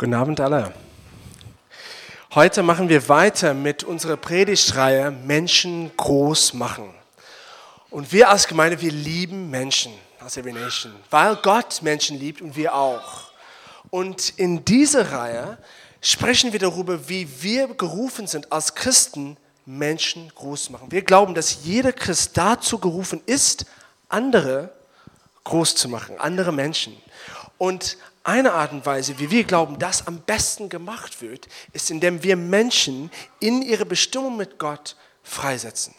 Guten 0.00 0.14
Abend 0.14 0.38
alle. 0.38 0.72
Heute 2.32 2.62
machen 2.62 2.88
wir 2.88 3.08
weiter 3.08 3.52
mit 3.52 3.82
unserer 3.82 4.16
Predigtreihe 4.16 5.10
Menschen 5.10 5.90
groß 5.96 6.54
machen. 6.54 6.94
Und 7.90 8.12
wir 8.12 8.28
als 8.28 8.46
Gemeinde, 8.46 8.80
wir 8.80 8.92
lieben 8.92 9.50
Menschen 9.50 9.92
als 10.20 10.36
Every 10.36 10.52
Nation, 10.52 10.92
weil 11.10 11.34
Gott 11.42 11.82
Menschen 11.82 12.16
liebt 12.16 12.40
und 12.40 12.54
wir 12.54 12.76
auch. 12.76 13.32
Und 13.90 14.38
in 14.38 14.64
dieser 14.64 15.10
Reihe 15.10 15.58
sprechen 16.00 16.52
wir 16.52 16.60
darüber, 16.60 17.08
wie 17.08 17.42
wir 17.42 17.66
gerufen 17.66 18.28
sind 18.28 18.52
als 18.52 18.76
Christen, 18.76 19.36
Menschen 19.66 20.30
groß 20.32 20.70
machen. 20.70 20.92
Wir 20.92 21.02
glauben, 21.02 21.34
dass 21.34 21.64
jeder 21.64 21.92
Christ 21.92 22.38
dazu 22.38 22.78
gerufen 22.78 23.20
ist, 23.26 23.66
andere 24.08 24.72
groß 25.42 25.74
zu 25.74 25.88
machen, 25.88 26.20
andere 26.20 26.52
Menschen. 26.52 26.96
Und 27.56 27.96
eine 28.28 28.52
Art 28.52 28.72
und 28.72 28.84
Weise, 28.84 29.18
wie 29.18 29.30
wir 29.30 29.44
glauben, 29.44 29.78
das 29.78 30.06
am 30.06 30.20
besten 30.20 30.68
gemacht 30.68 31.22
wird, 31.22 31.48
ist, 31.72 31.90
indem 31.90 32.22
wir 32.22 32.36
Menschen 32.36 33.10
in 33.40 33.62
ihre 33.62 33.86
Bestimmung 33.86 34.36
mit 34.36 34.58
Gott 34.58 34.96
freisetzen. 35.22 35.94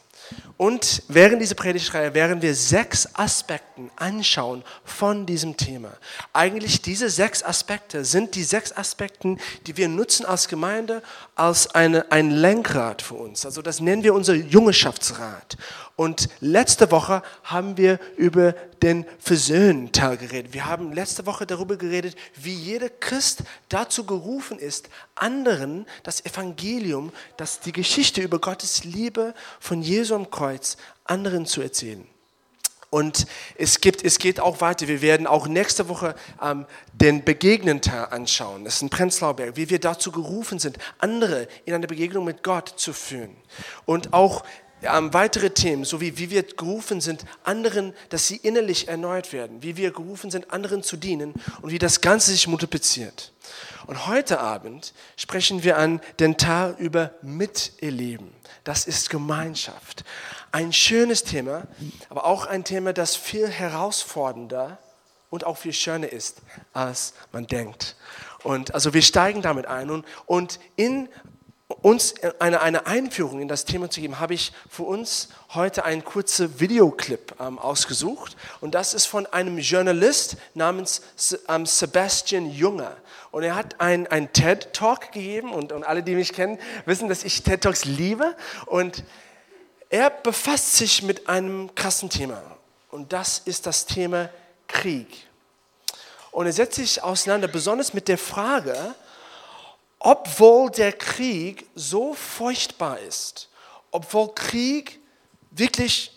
Und 0.58 1.02
während 1.08 1.42
dieser 1.42 1.56
Predigtreihe 1.56 2.14
werden 2.14 2.42
wir 2.42 2.54
sechs 2.54 3.10
Aspekte 3.16 3.90
anschauen 3.96 4.64
von 4.84 5.26
diesem 5.26 5.58
Thema. 5.58 5.92
Eigentlich 6.34 6.82
diese 6.82 7.10
sechs 7.10 7.42
Aspekte 7.42 8.06
sind 8.06 8.36
die 8.36 8.44
sechs 8.44 8.76
Aspekte, 8.76 9.38
die 9.66 9.78
wir 9.78 9.88
nutzen 9.88 10.26
als 10.26 10.48
Gemeinde 10.48 11.02
als 11.36 11.74
eine, 11.74 12.12
ein 12.12 12.30
Lenkrad 12.30 13.02
für 13.02 13.16
uns. 13.16 13.46
Also 13.46 13.62
das 13.62 13.80
nennen 13.80 14.04
wir 14.04 14.14
unser 14.14 14.36
Jungenschaftsrat. 14.36 15.58
Und 16.00 16.30
letzte 16.40 16.92
Woche 16.92 17.22
haben 17.44 17.76
wir 17.76 18.00
über 18.16 18.54
den 18.82 19.06
Versöhnteil 19.20 20.16
geredet. 20.16 20.54
Wir 20.54 20.66
haben 20.66 20.94
letzte 20.94 21.26
Woche 21.26 21.46
darüber 21.46 21.76
geredet, 21.76 22.16
wie 22.36 22.54
jeder 22.54 22.88
Christ 22.88 23.44
dazu 23.68 24.06
gerufen 24.06 24.60
ist, 24.60 24.88
anderen 25.16 25.86
das 26.04 26.26
Evangelium, 26.26 27.12
das 27.36 27.60
die 27.60 27.74
Geschichte 27.74 28.22
über 28.22 28.40
Gottes 28.40 28.86
Liebe 28.86 29.34
von 29.60 29.82
Jesu 29.82 30.16
am 30.16 30.32
Kreuz, 30.32 30.78
anderen 31.04 31.46
zu 31.46 31.60
erzählen. 31.60 32.08
Und 32.90 33.28
es, 33.56 33.82
gibt, 33.82 34.04
es 34.06 34.20
geht 34.20 34.40
auch 34.40 34.62
weiter. 34.62 34.88
Wir 34.88 35.02
werden 35.02 35.28
auch 35.28 35.48
nächste 35.48 35.90
Woche 35.90 36.16
ähm, 36.42 36.66
den 36.94 37.26
Begegnenteil 37.26 38.06
anschauen. 38.06 38.64
Das 38.64 38.76
ist 38.76 38.84
ein 38.84 38.90
Prenzlauer 38.90 39.36
Berg, 39.36 39.58
wie 39.58 39.70
wir 39.70 39.80
dazu 39.80 40.14
gerufen 40.14 40.60
sind, 40.60 40.78
andere 40.98 41.50
in 41.66 41.74
eine 41.74 41.88
Begegnung 41.88 42.24
mit 42.24 42.42
Gott 42.42 42.70
zu 42.78 42.94
führen. 42.94 43.36
Und 43.86 44.14
auch 44.14 44.44
ähm, 44.84 45.14
weitere 45.14 45.50
Themen, 45.50 45.84
so 45.84 46.02
wie, 46.02 46.18
wie 46.18 46.30
wir 46.30 46.44
gerufen 46.44 47.02
sind, 47.02 47.26
anderen, 47.44 47.94
dass 48.10 48.28
sie 48.28 48.38
innerlich 48.38 48.88
erneuert 48.88 49.34
werden, 49.34 49.62
wie 49.62 49.78
wir 49.78 49.92
gerufen 49.92 50.32
sind, 50.32 50.52
anderen 50.52 50.84
zu 50.84 50.98
dienen 50.98 51.34
und 51.62 51.72
wie 51.72 51.80
das 51.80 52.02
Ganze 52.02 52.32
sich 52.32 52.48
multipliziert. 52.48 53.34
Und 53.88 54.08
heute 54.08 54.40
Abend 54.40 54.94
sprechen 55.18 55.64
wir 55.64 55.78
an 55.78 56.02
den 56.20 56.38
Teil 56.38 56.76
über 56.78 57.12
Miterleben. 57.22 58.32
Das 58.64 58.86
ist 58.86 59.10
Gemeinschaft. 59.10 60.04
Ein 60.52 60.74
schönes 60.74 61.24
Thema, 61.24 61.68
aber 62.10 62.26
auch 62.26 62.46
ein 62.46 62.64
Thema, 62.64 62.94
das 62.94 63.16
viel 63.16 63.48
herausfordernder 63.48 64.78
und 65.30 65.44
auch 65.46 65.58
viel 65.58 65.74
schöner 65.74 66.12
ist, 66.12 66.38
als 66.74 67.14
man 67.32 67.48
denkt. 67.48 67.96
Und 68.44 68.74
also 68.74 68.94
wir 68.94 69.02
steigen 69.02 69.42
damit 69.42 69.66
ein 69.66 69.90
und, 69.90 70.06
und 70.26 70.60
in 70.76 71.10
uns 71.82 72.16
eine, 72.40 72.62
eine 72.62 72.88
Einführung 72.88 73.40
in 73.40 73.48
das 73.48 73.64
Thema 73.64 73.90
zu 73.90 74.02
geben, 74.02 74.20
habe 74.20 74.34
ich 74.34 74.52
für 74.70 74.84
uns 74.84 75.30
heute 75.54 75.86
einen 75.86 76.04
kurzen 76.04 76.60
Videoclip 76.60 77.36
ähm, 77.40 77.60
ausgesucht. 77.60 78.36
Und 78.60 78.74
das 78.74 78.94
ist 78.94 79.06
von 79.06 79.28
einem 79.28 79.60
Journalist 79.60 80.38
namens 80.56 81.02
ähm, 81.48 81.66
Sebastian 81.66 82.50
Junger. 82.50 82.98
Und 83.32 83.44
er 83.44 83.56
hat 83.56 83.80
einen 83.80 84.34
TED-Talk 84.34 85.12
gegeben. 85.12 85.54
Und, 85.54 85.72
und 85.72 85.84
alle, 85.84 86.02
die 86.02 86.16
mich 86.16 86.34
kennen, 86.34 86.58
wissen, 86.86 87.08
dass 87.08 87.24
ich 87.24 87.44
TED-Talks 87.44 87.86
liebe. 87.86 88.36
Und 88.66 89.04
er 89.90 90.10
befasst 90.10 90.76
sich 90.76 91.04
mit 91.04 91.30
einem 91.30 91.74
krassen 91.76 92.10
Thema. 92.10 92.42
Und 92.90 93.14
das 93.14 93.40
ist 93.46 93.68
das 93.68 93.86
Thema 93.86 94.30
Krieg. 94.68 95.08
Und 96.32 96.48
er 96.48 96.54
setzt 96.54 96.76
sich 96.76 97.04
auseinander, 97.04 97.48
besonders 97.48 97.94
mit 97.94 98.08
der 98.08 98.18
Frage, 98.18 98.96
obwohl 100.00 100.72
der 100.72 100.94
Krieg 100.94 101.68
so 101.76 102.14
furchtbar 102.14 103.00
ist, 103.00 103.50
obwohl 103.92 104.34
Krieg 104.34 105.00
wirklich 105.52 106.12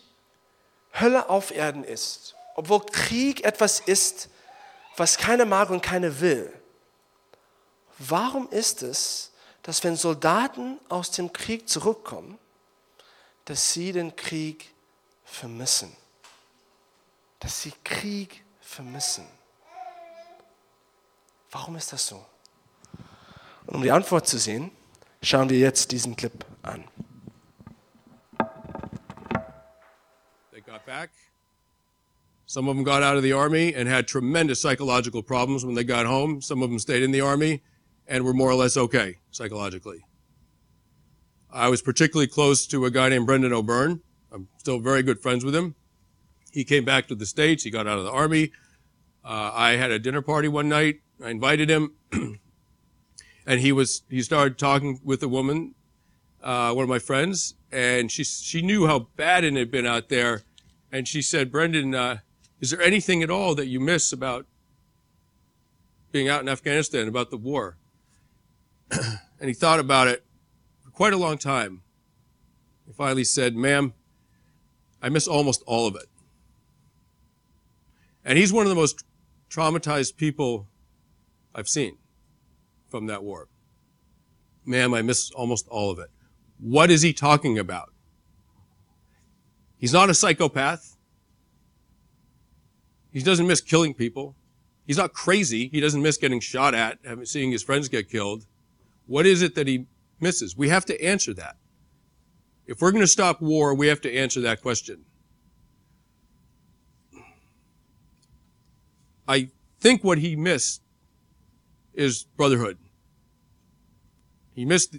Hölle 0.99 1.29
auf 1.29 1.51
Erden 1.51 1.85
ist, 1.85 2.35
obwohl 2.55 2.85
Krieg 2.87 3.45
etwas 3.45 3.81
ist, 3.81 4.29
was 4.97 5.17
keiner 5.17 5.45
mag 5.45 5.71
und 5.71 5.83
keiner 5.83 6.21
will, 6.21 6.53
warum 7.99 8.49
ist 8.51 8.83
es, 8.83 9.33
dass 9.63 9.83
wenn 9.85 9.97
Soldaten 9.97 10.79
aus 10.89 11.11
dem 11.11 11.33
Krieg 11.33 11.69
zurückkommen, 11.69 12.39
dass 13.45 13.73
sie 13.73 13.93
den 13.93 14.15
Krieg 14.15 14.71
vermissen? 15.25 15.97
Dass 17.41 17.63
sie 17.63 17.73
Krieg 17.83 18.45
vermissen. 18.61 19.27
Warum 21.51 21.77
ist 21.77 21.93
das 21.93 22.07
so? 22.07 22.25
Und 23.67 23.77
um 23.77 23.83
die 23.83 23.91
Antwort 23.91 24.27
zu 24.27 24.39
sehen, 24.39 24.71
schauen 25.23 25.49
wir 25.49 25.59
jetzt 25.59 25.93
diesen 25.93 26.17
Clip 26.17 26.45
an. 26.63 26.85
They 30.53 30.61
got 30.61 30.85
back. 30.85 31.11
Some 32.47 32.69
of 32.69 32.77
them 32.77 32.85
got 32.85 33.03
out 33.03 33.17
of 33.17 33.23
the 33.23 33.33
army 33.33 33.75
and 33.75 33.89
had 33.89 34.07
tremendous 34.07 34.61
psychological 34.61 35.23
problems 35.23 35.65
when 35.65 35.75
they 35.75 35.85
got 35.85 36.07
home. 36.07 36.43
Some 36.43 36.63
of 36.63 36.69
them 36.69 36.79
stayed 36.79 37.03
in 37.03 37.13
the 37.13 37.21
army 37.21 37.63
and 38.07 38.25
were 38.25 38.35
more 38.35 38.51
or 38.51 38.57
less 38.57 38.77
okay 38.77 39.19
psychologically. 39.31 40.05
I 41.51 41.69
was 41.69 41.83
particularly 41.83 42.27
close 42.27 42.67
to 42.67 42.85
a 42.85 42.91
guy 42.91 43.09
named 43.09 43.27
Brendan 43.27 43.53
O'Byrne. 43.53 44.03
I'm 44.33 44.49
still 44.59 44.81
very 44.81 45.03
good 45.03 45.21
friends 45.21 45.45
with 45.45 45.55
him. 45.55 45.75
He 46.51 46.65
came 46.65 46.85
back 46.85 47.09
to 47.09 47.15
the 47.15 47.27
States. 47.27 47.63
He 47.65 47.71
got 47.71 47.87
out 47.87 47.99
of 47.99 48.05
the 48.05 48.11
army. 48.11 48.53
Uh, 49.25 49.51
I 49.55 49.73
had 49.73 49.91
a 49.91 49.99
dinner 49.99 50.21
party 50.21 50.49
one 50.49 50.69
night. 50.69 51.01
I 51.23 51.31
invited 51.31 51.71
him. 51.71 51.95
and 53.47 53.61
he 53.61 53.73
was 53.73 54.03
he 54.09 54.23
started 54.23 54.59
talking 54.59 55.01
with 55.05 55.23
a 55.23 55.29
woman, 55.29 55.75
uh, 56.43 56.73
one 56.73 56.85
of 56.85 56.89
my 56.89 56.99
friends, 56.99 57.55
and 57.71 58.11
she 58.11 58.25
she 58.25 58.63
knew 58.63 58.87
how 58.87 59.01
bad 59.17 59.45
it 59.45 59.55
had 59.55 59.71
been 59.71 59.87
out 59.87 60.09
there, 60.09 60.43
and 60.91 61.09
she 61.09 61.23
said, 61.23 61.51
"Brendan, 61.51 61.95
uh, 61.95 62.19
is 62.61 62.71
there 62.71 62.83
anything 62.83 63.23
at 63.23 63.31
all 63.31 63.55
that 63.55 63.67
you 63.67 63.81
miss 63.81 64.13
about 64.13 64.47
being 66.11 66.29
out 66.29 66.43
in 66.43 66.49
Afghanistan, 66.49 67.09
about 67.09 67.31
the 67.31 67.37
war?" 67.37 67.77
and 68.91 69.49
he 69.49 69.55
thought 69.55 69.81
about 69.81 70.09
it 70.09 70.25
for 70.85 70.91
quite 70.91 71.13
a 71.13 71.19
long 71.19 71.39
time. 71.39 71.83
He 72.87 72.93
finally 72.93 73.25
said, 73.25 73.57
"Ma'am, 73.57 73.95
I 75.01 75.09
miss 75.09 75.27
almost 75.27 75.63
all 75.67 75.87
of 75.87 75.97
it." 75.97 76.07
And 78.25 78.39
he's 78.39 78.53
one 78.53 78.65
of 78.65 78.71
the 78.71 78.77
most 78.77 79.05
traumatized 79.51 80.17
people 80.17 80.69
I've 81.55 81.69
seen 81.69 81.99
from 82.93 83.07
that 83.07 83.25
war. 83.25 83.49
Ma'am, 84.65 84.95
I 84.95 85.03
miss 85.03 85.33
almost 85.33 85.67
all 85.67 85.91
of 85.91 85.99
it. 85.99 86.11
What 86.61 86.91
is 86.91 87.03
he 87.03 87.13
talking 87.13 87.59
about? 87.59 87.93
He's 89.79 89.93
not 89.93 90.11
a 90.11 90.15
psychopath. 90.15 90.97
He 93.11 93.21
doesn't 93.21 93.49
miss 93.49 93.61
killing 93.61 93.95
people. 93.95 94.37
He's 94.87 94.99
not 94.99 95.13
crazy. 95.13 95.69
He 95.69 95.81
doesn't 95.81 96.03
miss 96.03 96.17
getting 96.17 96.39
shot 96.39 96.75
at, 96.75 96.99
seeing 97.25 97.51
his 97.51 97.63
friends 97.63 97.89
get 97.89 98.09
killed. 98.09 98.47
What 99.07 99.27
is 99.27 99.43
it 99.43 99.57
that 99.57 99.67
he 99.67 99.87
misses? 100.21 100.57
We 100.57 100.69
have 100.69 100.85
to 100.85 101.05
answer 101.05 101.35
that. 101.35 101.57
If 102.67 102.81
we're 102.81 102.93
going 102.93 103.03
to 103.03 103.09
stop 103.09 103.41
war, 103.41 103.75
we 103.75 103.89
have 103.89 104.01
to 104.03 104.15
answer 104.15 104.41
that 104.43 104.63
question. 104.63 105.05
I 109.27 109.49
think 109.81 110.05
what 110.05 110.19
he 110.19 110.37
missed 110.37 110.83
is 111.95 112.25
brotherhood. 112.37 112.79
He 114.55 114.65
missed, 114.65 114.97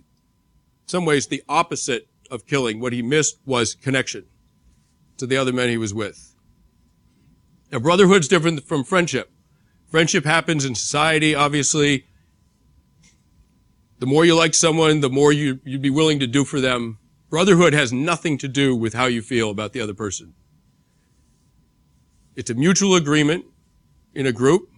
some 0.86 1.06
ways, 1.06 1.28
the 1.28 1.44
opposite 1.48 2.08
of 2.32 2.46
killing. 2.46 2.80
What 2.80 2.94
he 2.94 3.02
missed 3.02 3.40
was 3.46 3.76
connection 3.76 4.26
to 5.18 5.28
the 5.28 5.38
other 5.38 5.54
men 5.54 5.70
he 5.70 5.78
was 5.78 5.94
with. 5.94 6.36
Now, 7.72 7.80
brotherhood's 7.80 8.28
different 8.28 8.64
from 8.64 8.84
friendship. 8.84 9.32
Friendship 9.90 10.26
happens 10.26 10.66
in 10.66 10.76
society, 10.76 11.36
obviously. 11.36 12.06
The 14.00 14.06
more 14.06 14.26
you 14.26 14.36
like 14.36 14.54
someone, 14.54 15.00
the 15.00 15.10
more 15.10 15.32
you, 15.32 15.60
you'd 15.64 15.82
be 15.82 15.90
willing 15.90 16.20
to 16.20 16.28
do 16.28 16.46
for 16.46 16.60
them. 16.60 17.00
Brotherhood 17.30 17.74
has 17.74 17.94
nothing 17.94 18.38
to 18.40 18.48
do 18.48 18.76
with 18.76 18.94
how 18.94 19.06
you 19.06 19.22
feel 19.22 19.50
about 19.50 19.74
the 19.74 19.82
other 19.82 19.94
person. 19.94 20.34
It's 22.36 22.50
a 22.50 22.56
mutual 22.56 22.96
agreement 22.96 23.46
in 24.14 24.26
a 24.26 24.32
group 24.32 24.70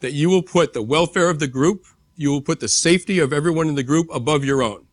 that 0.00 0.12
you 0.12 0.28
will 0.28 0.42
put 0.42 0.72
the 0.72 0.82
welfare 0.82 1.30
of 1.30 1.40
the 1.40 1.46
group 1.46 1.84
you 2.16 2.30
will 2.30 2.40
put 2.40 2.60
the 2.60 2.68
safety 2.68 3.18
of 3.18 3.32
everyone 3.32 3.68
in 3.68 3.74
the 3.74 3.82
group 3.82 4.08
above 4.12 4.44
your 4.44 4.62
own. 4.62 4.86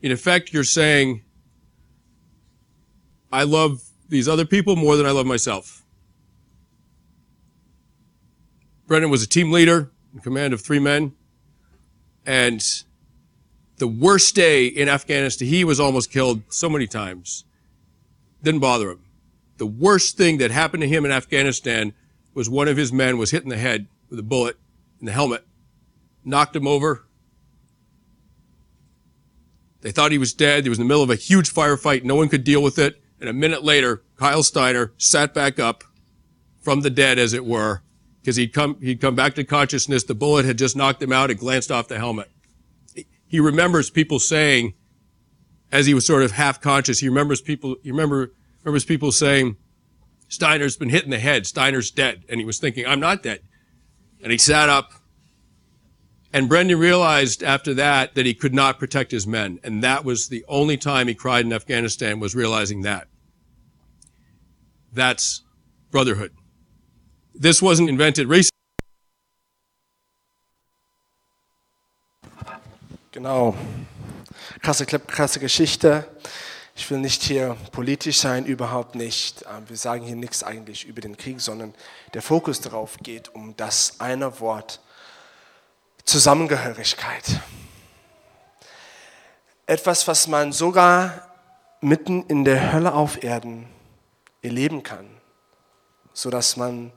In 0.00 0.12
effect, 0.12 0.52
you're 0.52 0.64
saying, 0.64 1.22
I 3.32 3.42
love 3.42 3.82
these 4.08 4.28
other 4.28 4.44
people 4.44 4.76
more 4.76 4.96
than 4.96 5.06
I 5.06 5.10
love 5.10 5.26
myself. 5.26 5.84
Brennan 8.86 9.10
was 9.10 9.22
a 9.22 9.26
team 9.26 9.50
leader 9.50 9.90
in 10.14 10.20
command 10.20 10.54
of 10.54 10.60
three 10.60 10.78
men. 10.78 11.12
And 12.24 12.64
the 13.78 13.86
worst 13.88 14.34
day 14.34 14.66
in 14.66 14.88
Afghanistan, 14.88 15.48
he 15.48 15.64
was 15.64 15.80
almost 15.80 16.10
killed 16.10 16.42
so 16.48 16.68
many 16.68 16.86
times. 16.86 17.44
Didn't 18.42 18.60
bother 18.60 18.90
him. 18.90 19.04
The 19.58 19.66
worst 19.66 20.16
thing 20.16 20.38
that 20.38 20.50
happened 20.50 20.82
to 20.82 20.88
him 20.88 21.04
in 21.04 21.10
Afghanistan 21.10 21.94
was 22.34 22.48
one 22.48 22.68
of 22.68 22.76
his 22.76 22.92
men 22.92 23.18
was 23.18 23.30
hit 23.30 23.42
in 23.42 23.48
the 23.48 23.56
head 23.56 23.86
with 24.10 24.18
a 24.18 24.22
bullet 24.22 24.56
in 25.00 25.06
the 25.06 25.12
helmet, 25.12 25.46
knocked 26.26 26.54
him 26.54 26.66
over. 26.66 27.06
They 29.80 29.92
thought 29.92 30.10
he 30.12 30.18
was 30.18 30.34
dead. 30.34 30.64
He 30.64 30.68
was 30.68 30.78
in 30.78 30.84
the 30.84 30.88
middle 30.88 31.02
of 31.02 31.10
a 31.10 31.14
huge 31.14 31.52
firefight. 31.52 32.02
No 32.02 32.16
one 32.16 32.28
could 32.28 32.44
deal 32.44 32.62
with 32.62 32.78
it. 32.78 33.00
And 33.20 33.30
a 33.30 33.32
minute 33.32 33.62
later, 33.62 34.02
Kyle 34.16 34.42
Steiner 34.42 34.92
sat 34.98 35.32
back 35.32 35.58
up 35.58 35.84
from 36.60 36.80
the 36.80 36.90
dead, 36.90 37.18
as 37.18 37.32
it 37.32 37.46
were, 37.46 37.82
because 38.20 38.36
he'd 38.36 38.52
come, 38.52 38.76
he'd 38.80 39.00
come 39.00 39.14
back 39.14 39.34
to 39.36 39.44
consciousness. 39.44 40.02
The 40.02 40.14
bullet 40.14 40.44
had 40.44 40.58
just 40.58 40.76
knocked 40.76 41.02
him 41.02 41.12
out. 41.12 41.30
It 41.30 41.36
glanced 41.36 41.70
off 41.70 41.88
the 41.88 41.98
helmet. 41.98 42.30
He 43.28 43.40
remembers 43.40 43.88
people 43.88 44.18
saying, 44.18 44.74
as 45.70 45.86
he 45.86 45.94
was 45.94 46.04
sort 46.04 46.22
of 46.22 46.32
half 46.32 46.60
conscious, 46.60 46.98
he 46.98 47.08
remembers 47.08 47.40
people, 47.40 47.76
he 47.82 47.90
remember, 47.90 48.32
remembers 48.64 48.84
people 48.84 49.12
saying, 49.12 49.56
Steiner's 50.28 50.76
been 50.76 50.88
hit 50.88 51.04
in 51.04 51.10
the 51.10 51.18
head. 51.18 51.46
Steiner's 51.46 51.90
dead. 51.90 52.24
And 52.28 52.40
he 52.40 52.44
was 52.44 52.58
thinking, 52.58 52.86
I'm 52.86 53.00
not 53.00 53.22
dead. 53.22 53.40
And 54.22 54.32
he 54.32 54.38
sat 54.38 54.68
up. 54.68 54.90
And 56.36 56.50
Brendan 56.50 56.78
realized 56.78 57.42
after 57.42 57.72
that 57.72 58.14
that 58.14 58.26
he 58.26 58.34
could 58.34 58.52
not 58.52 58.78
protect 58.78 59.10
his 59.10 59.26
men. 59.26 59.58
And 59.64 59.82
that 59.82 60.04
was 60.04 60.28
the 60.28 60.44
only 60.48 60.76
time 60.76 61.08
he 61.08 61.14
cried 61.14 61.46
in 61.46 61.52
Afghanistan 61.54 62.20
was 62.20 62.34
realizing 62.34 62.82
that. 62.82 63.08
That's 64.92 65.40
brotherhood. 65.90 66.32
This 67.34 67.62
wasn't 67.62 67.88
invented 67.88 68.28
recently. 68.28 68.50
Genau. 73.12 73.56
Krasse, 74.60 74.84
krasse 74.84 75.40
Geschichte. 75.40 76.04
Ich 76.76 76.90
will 76.90 76.98
nicht 76.98 77.22
hier 77.22 77.56
politisch 77.72 78.18
sein, 78.18 78.44
überhaupt 78.44 78.94
nicht. 78.94 79.42
Ähm, 79.50 79.66
wir 79.70 79.78
sagen 79.78 80.04
hier 80.04 80.16
nichts 80.16 80.42
eigentlich 80.42 80.84
über 80.84 81.00
den 81.00 81.16
Krieg, 81.16 81.40
sondern 81.40 81.72
der 82.12 82.20
Fokus 82.20 82.60
darauf 82.60 82.98
geht 82.98 83.34
um 83.34 83.56
das 83.56 84.00
eine 84.00 84.38
Wort 84.40 84.80
Zusammengehörigkeit. 86.06 87.40
Etwas, 89.66 90.06
was 90.06 90.28
man 90.28 90.52
sogar 90.52 91.28
mitten 91.80 92.24
in 92.26 92.44
der 92.44 92.72
Hölle 92.72 92.94
auf 92.94 93.22
Erden 93.22 93.68
erleben 94.40 94.84
kann, 94.84 95.08
sodass 96.12 96.56
man 96.56 96.92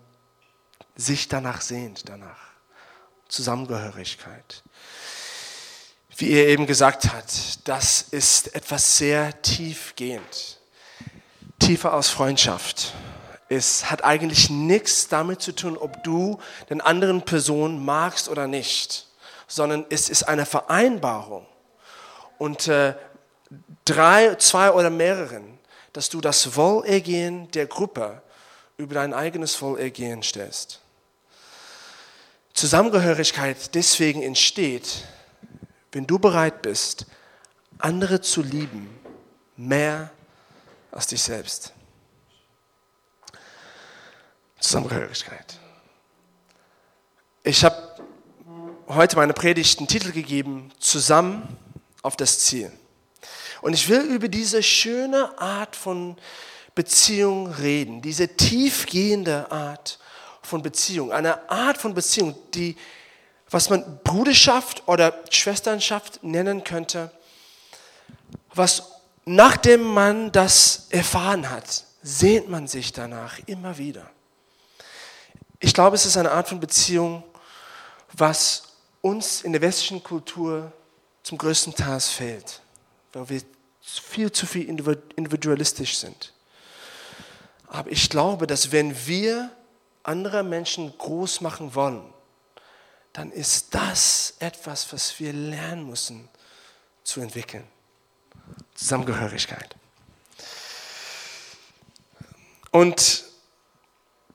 sich 0.95 1.27
danach 1.27 1.61
sehnt, 1.61 2.07
danach. 2.07 2.37
Zusammengehörigkeit. 3.27 4.63
Wie 6.15 6.31
er 6.31 6.47
eben 6.47 6.65
gesagt 6.65 7.11
hat, 7.11 7.67
das 7.67 8.01
ist 8.01 8.53
etwas 8.55 8.97
sehr 8.97 9.41
tiefgehend. 9.41 10.59
Tiefer 11.59 11.93
aus 11.93 12.09
Freundschaft. 12.09 12.93
Es 13.49 13.89
hat 13.89 14.03
eigentlich 14.03 14.51
nichts 14.51 15.07
damit 15.07 15.41
zu 15.41 15.51
tun, 15.53 15.75
ob 15.75 16.03
du 16.03 16.39
den 16.69 16.81
anderen 16.81 17.23
Person 17.23 17.83
magst 17.83 18.29
oder 18.29 18.47
nicht, 18.47 19.07
sondern 19.47 19.85
es 19.89 20.07
ist 20.07 20.23
eine 20.23 20.45
Vereinbarung. 20.45 21.47
Und 22.37 22.67
äh, 22.67 22.93
drei, 23.85 24.35
zwei 24.35 24.71
oder 24.71 24.91
mehreren, 24.91 25.57
dass 25.93 26.09
du 26.09 26.21
das 26.21 26.55
Wohlergehen 26.55 27.49
der 27.51 27.65
Gruppe 27.65 28.21
über 28.77 28.93
dein 28.93 29.15
eigenes 29.15 29.59
Wohlergehen 29.61 30.21
stellst. 30.21 30.79
Zusammengehörigkeit 32.53 33.73
deswegen 33.73 34.21
entsteht, 34.21 35.05
wenn 35.91 36.05
du 36.05 36.19
bereit 36.19 36.61
bist, 36.61 37.07
andere 37.79 38.21
zu 38.21 38.43
lieben, 38.43 38.89
mehr 39.57 40.11
als 40.91 41.07
dich 41.07 41.23
selbst. 41.23 41.73
Zusammengehörigkeit. 44.59 45.57
Ich 47.43 47.63
habe 47.63 47.95
heute 48.87 49.15
meine 49.15 49.33
Predigt 49.33 49.79
einen 49.79 49.87
Titel 49.87 50.11
gegeben, 50.11 50.71
Zusammen 50.79 51.57
auf 52.01 52.17
das 52.17 52.39
Ziel. 52.39 52.71
Und 53.61 53.73
ich 53.73 53.89
will 53.89 54.01
über 54.01 54.27
diese 54.27 54.63
schöne 54.63 55.39
Art 55.39 55.75
von 55.75 56.17
Beziehung 56.75 57.51
reden, 57.51 58.01
diese 58.01 58.27
tiefgehende 58.35 59.51
Art 59.51 59.99
von 60.41 60.61
Beziehung, 60.61 61.11
eine 61.11 61.49
Art 61.49 61.77
von 61.77 61.93
Beziehung, 61.93 62.35
die 62.53 62.75
was 63.49 63.69
man 63.69 63.99
Bruderschaft 64.03 64.87
oder 64.87 65.13
Schwesternschaft 65.29 66.23
nennen 66.23 66.63
könnte, 66.63 67.11
was 68.53 68.91
nachdem 69.25 69.83
man 69.83 70.31
das 70.31 70.87
erfahren 70.89 71.49
hat, 71.49 71.85
sehnt 72.01 72.49
man 72.49 72.67
sich 72.67 72.93
danach 72.93 73.39
immer 73.47 73.77
wieder. 73.77 74.09
Ich 75.59 75.73
glaube, 75.73 75.95
es 75.95 76.05
ist 76.05 76.17
eine 76.17 76.31
Art 76.31 76.47
von 76.47 76.59
Beziehung, 76.59 77.23
was 78.13 78.63
uns 79.01 79.41
in 79.41 79.51
der 79.51 79.61
westlichen 79.61 80.03
Kultur 80.03 80.71
zum 81.23 81.37
größten 81.37 81.75
Teil 81.75 81.99
fehlt, 81.99 82.61
weil 83.13 83.29
wir 83.29 83.41
viel 83.81 84.31
zu 84.31 84.45
viel 84.45 84.67
individualistisch 84.67 85.97
sind. 85.97 86.33
Aber 87.67 87.91
ich 87.91 88.09
glaube, 88.09 88.47
dass 88.47 88.71
wenn 88.71 88.95
wir 89.05 89.51
andere 90.03 90.43
Menschen 90.43 90.97
groß 90.97 91.41
machen 91.41 91.75
wollen, 91.75 92.13
dann 93.13 93.31
ist 93.31 93.75
das 93.75 94.35
etwas, 94.39 94.91
was 94.93 95.19
wir 95.19 95.33
lernen 95.33 95.87
müssen 95.87 96.29
zu 97.03 97.21
entwickeln. 97.21 97.67
Zusammengehörigkeit. 98.75 99.75
Und 102.71 103.25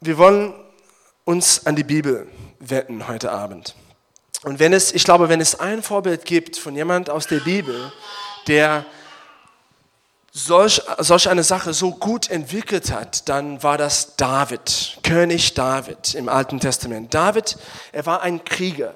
wir 0.01 0.19
wollen 0.19 0.64
uns 1.25 1.67
an 1.67 1.77
die 1.77 1.85
Bibel 1.85 2.27
wenden 2.59 3.09
heute 3.09 3.33
Abend. 3.33 3.75
Und 4.43 4.59
wenn 4.59 4.73
es, 4.73 4.93
ich 4.93 5.05
glaube, 5.05 5.29
wenn 5.29 5.41
es 5.41 5.59
ein 5.59 5.83
Vorbild 5.83 6.25
gibt 6.25 6.57
von 6.59 6.77
jemand 6.77 7.09
aus 7.09 7.27
der 7.27 7.41
Bibel, 7.41 7.93
der 8.47 8.85
solch, 10.33 10.83
solch 10.99 11.29
eine 11.29 11.43
Sache 11.43 11.73
so 11.73 11.93
gut 11.93 12.31
entwickelt 12.31 12.93
hat, 12.93 13.29
dann 13.29 13.63
war 13.63 13.79
das 13.79 14.17
David, 14.17 14.99
König 15.03 15.55
David 15.55 16.15
im 16.15 16.29
Alten 16.29 16.61
Testament. 16.61 17.15
David, 17.15 17.57
er 17.93 18.05
war 18.05 18.21
ein 18.21 18.45
Krieger. 18.45 18.95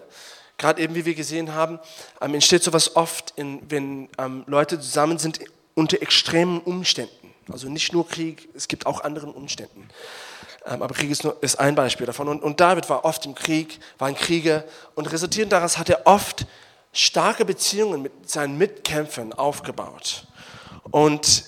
Gerade 0.59 0.83
eben, 0.83 0.95
wie 0.97 1.05
wir 1.05 1.15
gesehen 1.15 1.55
haben, 1.55 1.79
ähm, 2.21 2.35
entsteht 2.35 2.65
sowas 2.65 2.97
oft, 2.97 3.33
wenn 3.37 4.09
ähm, 4.19 4.43
Leute 4.47 4.79
zusammen 4.81 5.19
sind 5.19 5.39
unter 5.75 6.03
extremen 6.03 6.61
Umständen. 6.61 7.33
Also 7.51 7.69
nicht 7.69 7.93
nur 7.93 8.07
Krieg, 8.07 8.49
es 8.55 8.67
gibt 8.67 8.85
auch 8.85 9.03
andere 9.03 9.29
Umständen. 9.29 9.89
Ähm, 10.69 10.83
aber 10.83 10.95
Krieg 10.95 11.11
ist, 11.11 11.25
nur, 11.25 11.37
ist 11.41 11.59
ein 11.59 11.75
Beispiel 11.75 12.07
davon. 12.07 12.29
Und, 12.29 12.43
und 12.43 12.61
David 12.61 12.89
war 12.91 13.05
oft 13.05 13.25
im 13.27 13.35
Krieg, 13.35 13.81
war 13.99 14.09
ein 14.09 14.15
Krieger 14.15 14.65
und 14.95 15.11
resultierend 15.11 15.53
daraus 15.53 15.79
hat 15.79 15.89
er 15.89 16.07
oft 16.07 16.47
starke 16.93 17.45
Beziehungen 17.45 18.03
mit 18.03 18.29
seinen 18.29 18.59
Mitkämpfern 18.59 19.33
aufgebaut. 19.33 20.27
Und 20.91 21.45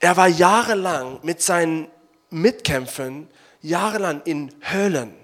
er 0.00 0.16
war 0.16 0.28
jahrelang 0.28 1.20
mit 1.22 1.42
seinen 1.42 1.88
Mitkämpfern, 2.30 3.28
jahrelang 3.62 4.22
in 4.24 4.54
Höhlen, 4.60 5.14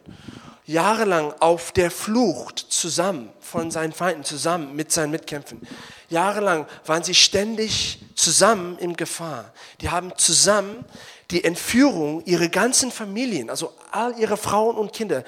jahrelang 0.64 1.32
auf 1.40 1.72
der 1.72 1.90
Flucht 1.90 2.58
zusammen 2.58 3.30
von 3.40 3.70
seinen 3.70 3.92
Feinden, 3.92 4.24
zusammen 4.24 4.74
mit 4.74 4.90
seinen 4.92 5.10
Mitkämpfern. 5.10 5.60
Jahrelang 6.08 6.66
waren 6.86 7.02
sie 7.02 7.14
ständig 7.14 7.98
zusammen 8.14 8.78
in 8.78 8.94
Gefahr. 8.94 9.52
Die 9.80 9.90
haben 9.90 10.12
zusammen 10.16 10.84
die 11.32 11.44
Entführung 11.44 12.24
ihrer 12.26 12.48
ganzen 12.48 12.92
Familien, 12.92 13.50
also 13.50 13.72
all 13.90 14.18
ihre 14.18 14.36
Frauen 14.36 14.76
und 14.76 14.92
Kinder, 14.92 15.24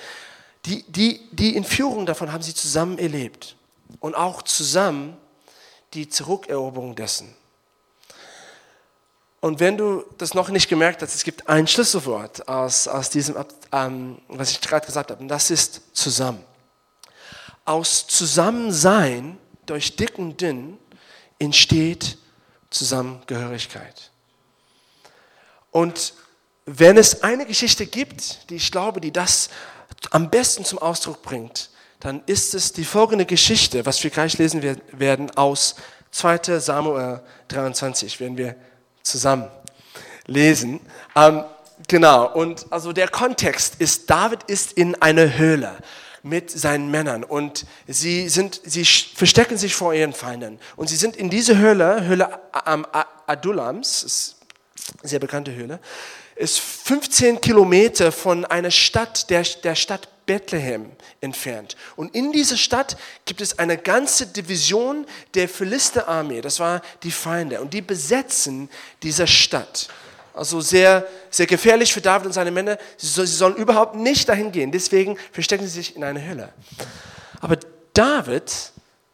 die, 0.66 0.84
die, 0.84 1.28
die 1.32 1.56
Entführung 1.56 2.06
davon 2.06 2.32
haben 2.32 2.42
sie 2.42 2.54
zusammen 2.54 2.98
erlebt. 2.98 3.56
Und 4.00 4.14
auch 4.14 4.42
zusammen 4.42 5.16
die 5.94 6.08
Zurückeroberung 6.08 6.94
dessen. 6.94 7.34
Und 9.40 9.60
wenn 9.60 9.76
du 9.76 10.04
das 10.16 10.34
noch 10.34 10.48
nicht 10.48 10.68
gemerkt 10.68 11.02
hast, 11.02 11.14
es 11.14 11.22
gibt 11.22 11.48
ein 11.48 11.66
Schlüsselwort 11.66 12.48
aus, 12.48 12.88
aus 12.88 13.10
diesem, 13.10 13.36
ähm, 13.72 14.18
was 14.28 14.50
ich 14.50 14.60
gerade 14.60 14.86
gesagt 14.86 15.10
habe, 15.10 15.20
und 15.20 15.28
das 15.28 15.50
ist 15.50 15.82
zusammen. 15.92 16.42
Aus 17.66 18.06
Zusammensein 18.06 19.38
durch 19.66 19.96
dick 19.96 20.18
und 20.18 20.40
dünn 20.40 20.78
entsteht 21.38 22.18
Zusammengehörigkeit. 22.70 24.10
Und 25.74 26.14
wenn 26.66 26.96
es 26.96 27.24
eine 27.24 27.46
Geschichte 27.46 27.86
gibt, 27.86 28.48
die 28.48 28.54
ich 28.56 28.70
glaube, 28.70 29.00
die 29.00 29.10
das 29.10 29.48
am 30.12 30.30
besten 30.30 30.64
zum 30.64 30.78
Ausdruck 30.78 31.20
bringt, 31.20 31.70
dann 31.98 32.22
ist 32.26 32.54
es 32.54 32.72
die 32.72 32.84
folgende 32.84 33.26
Geschichte, 33.26 33.84
was 33.84 34.02
wir 34.04 34.10
gleich 34.10 34.38
lesen 34.38 34.62
werden 34.92 35.36
aus 35.36 35.74
2 36.12 36.60
Samuel 36.60 37.22
23, 37.48 38.20
wenn 38.20 38.36
wir 38.36 38.54
zusammen 39.02 39.48
lesen. 40.26 40.78
Ähm, 41.16 41.42
genau, 41.88 42.32
und 42.32 42.66
also 42.70 42.92
der 42.92 43.08
Kontext 43.08 43.74
ist, 43.80 44.08
David 44.08 44.44
ist 44.44 44.74
in 44.74 44.94
einer 45.02 45.36
Höhle. 45.36 45.76
mit 46.26 46.50
seinen 46.50 46.90
Männern 46.90 47.22
und 47.22 47.66
sie, 47.86 48.30
sind, 48.30 48.58
sie 48.64 48.86
verstecken 48.86 49.58
sich 49.58 49.74
vor 49.74 49.92
ihren 49.92 50.14
Feinden. 50.14 50.58
Und 50.74 50.88
sie 50.88 50.96
sind 50.96 51.16
in 51.16 51.28
diese 51.28 51.58
Höhle, 51.58 52.06
Höhle 52.06 52.40
eine 52.54 52.86
sehr 55.02 55.18
bekannte 55.18 55.54
Höhle, 55.54 55.80
ist 56.36 56.60
15 56.60 57.40
Kilometer 57.40 58.12
von 58.12 58.44
einer 58.44 58.70
Stadt, 58.70 59.30
der, 59.30 59.42
der 59.62 59.74
Stadt 59.74 60.08
Bethlehem 60.26 60.90
entfernt. 61.20 61.76
Und 61.96 62.14
in 62.14 62.32
dieser 62.32 62.56
Stadt 62.56 62.96
gibt 63.24 63.40
es 63.40 63.58
eine 63.58 63.76
ganze 63.76 64.26
Division 64.26 65.06
der 65.34 65.48
Philisterarmee, 65.48 66.40
das 66.40 66.60
war 66.60 66.82
die 67.02 67.10
Feinde, 67.10 67.60
und 67.60 67.74
die 67.74 67.82
besetzen 67.82 68.68
diese 69.02 69.26
Stadt. 69.26 69.88
Also 70.34 70.60
sehr, 70.60 71.06
sehr 71.30 71.46
gefährlich 71.46 71.92
für 71.92 72.00
David 72.00 72.26
und 72.26 72.32
seine 72.32 72.50
Männer. 72.50 72.76
Sie 72.96 73.24
sollen 73.24 73.54
überhaupt 73.54 73.94
nicht 73.94 74.28
dahin 74.28 74.50
gehen. 74.50 74.72
Deswegen 74.72 75.16
verstecken 75.30 75.64
sie 75.64 75.74
sich 75.74 75.94
in 75.94 76.02
einer 76.02 76.20
Höhle. 76.20 76.52
Aber 77.40 77.56
David 77.92 78.52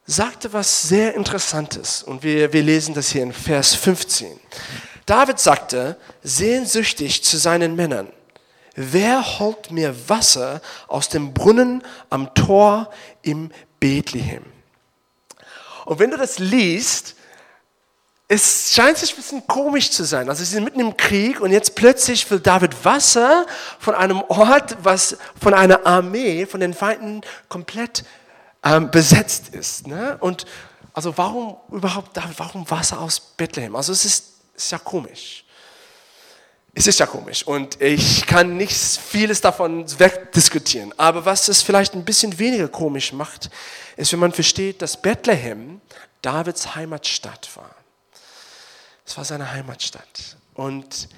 sagte 0.06 0.50
was 0.54 0.88
sehr 0.88 1.14
Interessantes. 1.14 2.02
Und 2.02 2.22
wir, 2.22 2.50
wir 2.54 2.62
lesen 2.62 2.94
das 2.94 3.10
hier 3.10 3.22
in 3.22 3.34
Vers 3.34 3.74
15. 3.74 4.40
David 5.10 5.40
sagte 5.40 5.96
sehnsüchtig 6.22 7.24
zu 7.24 7.36
seinen 7.36 7.74
Männern, 7.74 8.12
wer 8.76 9.40
holt 9.40 9.72
mir 9.72 10.08
Wasser 10.08 10.60
aus 10.86 11.08
dem 11.08 11.34
Brunnen 11.34 11.82
am 12.10 12.32
Tor 12.34 12.88
im 13.22 13.50
Bethlehem? 13.80 14.44
Und 15.84 15.98
wenn 15.98 16.12
du 16.12 16.16
das 16.16 16.38
liest, 16.38 17.16
es 18.28 18.72
scheint 18.72 18.98
sich 18.98 19.10
ein 19.10 19.16
bisschen 19.16 19.46
komisch 19.48 19.90
zu 19.90 20.04
sein. 20.04 20.28
Also 20.28 20.44
sie 20.44 20.52
sind 20.52 20.62
mitten 20.62 20.78
im 20.78 20.96
Krieg 20.96 21.40
und 21.40 21.50
jetzt 21.50 21.74
plötzlich 21.74 22.30
will 22.30 22.38
David 22.38 22.84
Wasser 22.84 23.46
von 23.80 23.96
einem 23.96 24.22
Ort, 24.28 24.76
was 24.84 25.16
von 25.42 25.54
einer 25.54 25.84
Armee, 25.84 26.46
von 26.46 26.60
den 26.60 26.72
Feinden 26.72 27.22
komplett 27.48 28.04
ähm, 28.62 28.92
besetzt 28.92 29.48
ist. 29.48 29.88
Ne? 29.88 30.16
Und 30.20 30.46
also 30.92 31.18
warum 31.18 31.56
überhaupt 31.72 32.16
David, 32.16 32.38
warum 32.38 32.70
Wasser 32.70 33.00
aus 33.00 33.18
Bethlehem? 33.18 33.74
Also 33.74 33.90
es 33.90 34.04
ist, 34.04 34.30
ist 34.64 34.72
ja 34.72 34.78
komisch. 34.78 35.44
Es 36.72 36.86
ist 36.86 37.00
ja 37.00 37.06
komisch 37.06 37.44
und 37.44 37.80
ich 37.82 38.26
kann 38.26 38.56
nicht 38.56 38.76
vieles 38.76 39.40
davon 39.40 39.84
wegdiskutieren. 39.98 40.94
Aber 40.98 41.24
was 41.24 41.48
es 41.48 41.62
vielleicht 41.62 41.94
ein 41.94 42.04
bisschen 42.04 42.38
weniger 42.38 42.68
komisch 42.68 43.12
macht, 43.12 43.50
ist, 43.96 44.12
wenn 44.12 44.20
man 44.20 44.32
versteht, 44.32 44.80
dass 44.80 45.00
Bethlehem 45.00 45.80
Davids 46.22 46.76
Heimatstadt 46.76 47.48
war. 47.56 47.74
Es 49.04 49.16
war 49.16 49.24
seine 49.24 49.50
Heimatstadt. 49.50 50.36
Und 50.54 51.08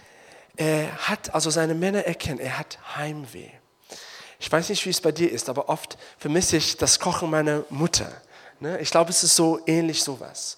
er 0.56 1.08
hat, 1.08 1.34
also 1.34 1.50
seine 1.50 1.74
Männer 1.74 2.04
erkennen, 2.04 2.38
er 2.38 2.58
hat 2.58 2.78
Heimweh. 2.96 3.50
Ich 4.38 4.50
weiß 4.50 4.70
nicht, 4.70 4.84
wie 4.86 4.90
es 4.90 5.00
bei 5.00 5.12
dir 5.12 5.30
ist, 5.30 5.48
aber 5.48 5.68
oft 5.68 5.98
vermisse 6.18 6.56
ich 6.56 6.76
das 6.76 6.98
Kochen 6.98 7.30
meiner 7.30 7.64
Mutter. 7.68 8.10
Ne? 8.60 8.80
Ich 8.80 8.90
glaube, 8.90 9.10
es 9.10 9.22
ist 9.22 9.36
so 9.36 9.60
ähnlich 9.66 10.02
sowas. 10.02 10.56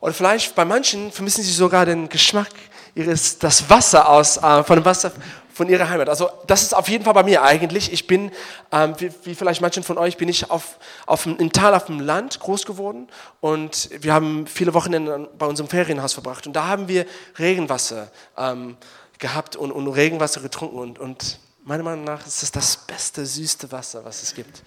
Oder 0.00 0.12
vielleicht 0.12 0.54
bei 0.54 0.64
manchen 0.64 1.12
vermissen 1.12 1.44
sie 1.44 1.52
sogar 1.52 1.86
den 1.86 2.08
Geschmack 2.08 2.48
ihres, 2.94 3.38
das 3.38 3.68
Wasser 3.68 4.08
aus, 4.08 4.36
äh, 4.38 4.64
von 4.64 4.76
dem 4.76 4.84
Wasser 4.84 5.12
von 5.52 5.68
ihrer 5.68 5.90
Heimat. 5.90 6.08
Also 6.08 6.30
das 6.46 6.62
ist 6.62 6.74
auf 6.74 6.88
jeden 6.88 7.04
Fall 7.04 7.12
bei 7.12 7.22
mir 7.22 7.42
eigentlich. 7.42 7.92
Ich 7.92 8.06
bin, 8.06 8.30
ähm, 8.72 8.94
wie, 8.98 9.10
wie, 9.24 9.34
vielleicht 9.34 9.60
manchen 9.60 9.82
von 9.82 9.98
euch, 9.98 10.16
bin 10.16 10.28
ich 10.28 10.50
auf, 10.50 10.78
auf 11.04 11.24
dem, 11.24 11.36
im 11.36 11.52
Tal 11.52 11.74
auf 11.74 11.84
dem 11.84 12.00
Land 12.00 12.40
groß 12.40 12.64
geworden 12.64 13.08
und 13.40 13.90
wir 14.00 14.14
haben 14.14 14.46
viele 14.46 14.72
Wochenende 14.72 15.28
bei 15.38 15.44
unserem 15.44 15.68
Ferienhaus 15.68 16.14
verbracht 16.14 16.46
und 16.46 16.54
da 16.54 16.66
haben 16.66 16.88
wir 16.88 17.04
Regenwasser 17.38 18.10
ähm, 18.38 18.78
gehabt 19.18 19.54
und, 19.54 19.70
und, 19.70 19.86
Regenwasser 19.88 20.40
getrunken 20.40 20.78
und, 20.78 20.98
und 20.98 21.38
meiner 21.64 21.82
Meinung 21.82 22.04
nach 22.04 22.26
ist 22.26 22.42
das 22.42 22.52
das 22.52 22.76
beste, 22.78 23.26
süße 23.26 23.70
Wasser, 23.70 24.02
was 24.02 24.22
es 24.22 24.34
gibt. 24.34 24.62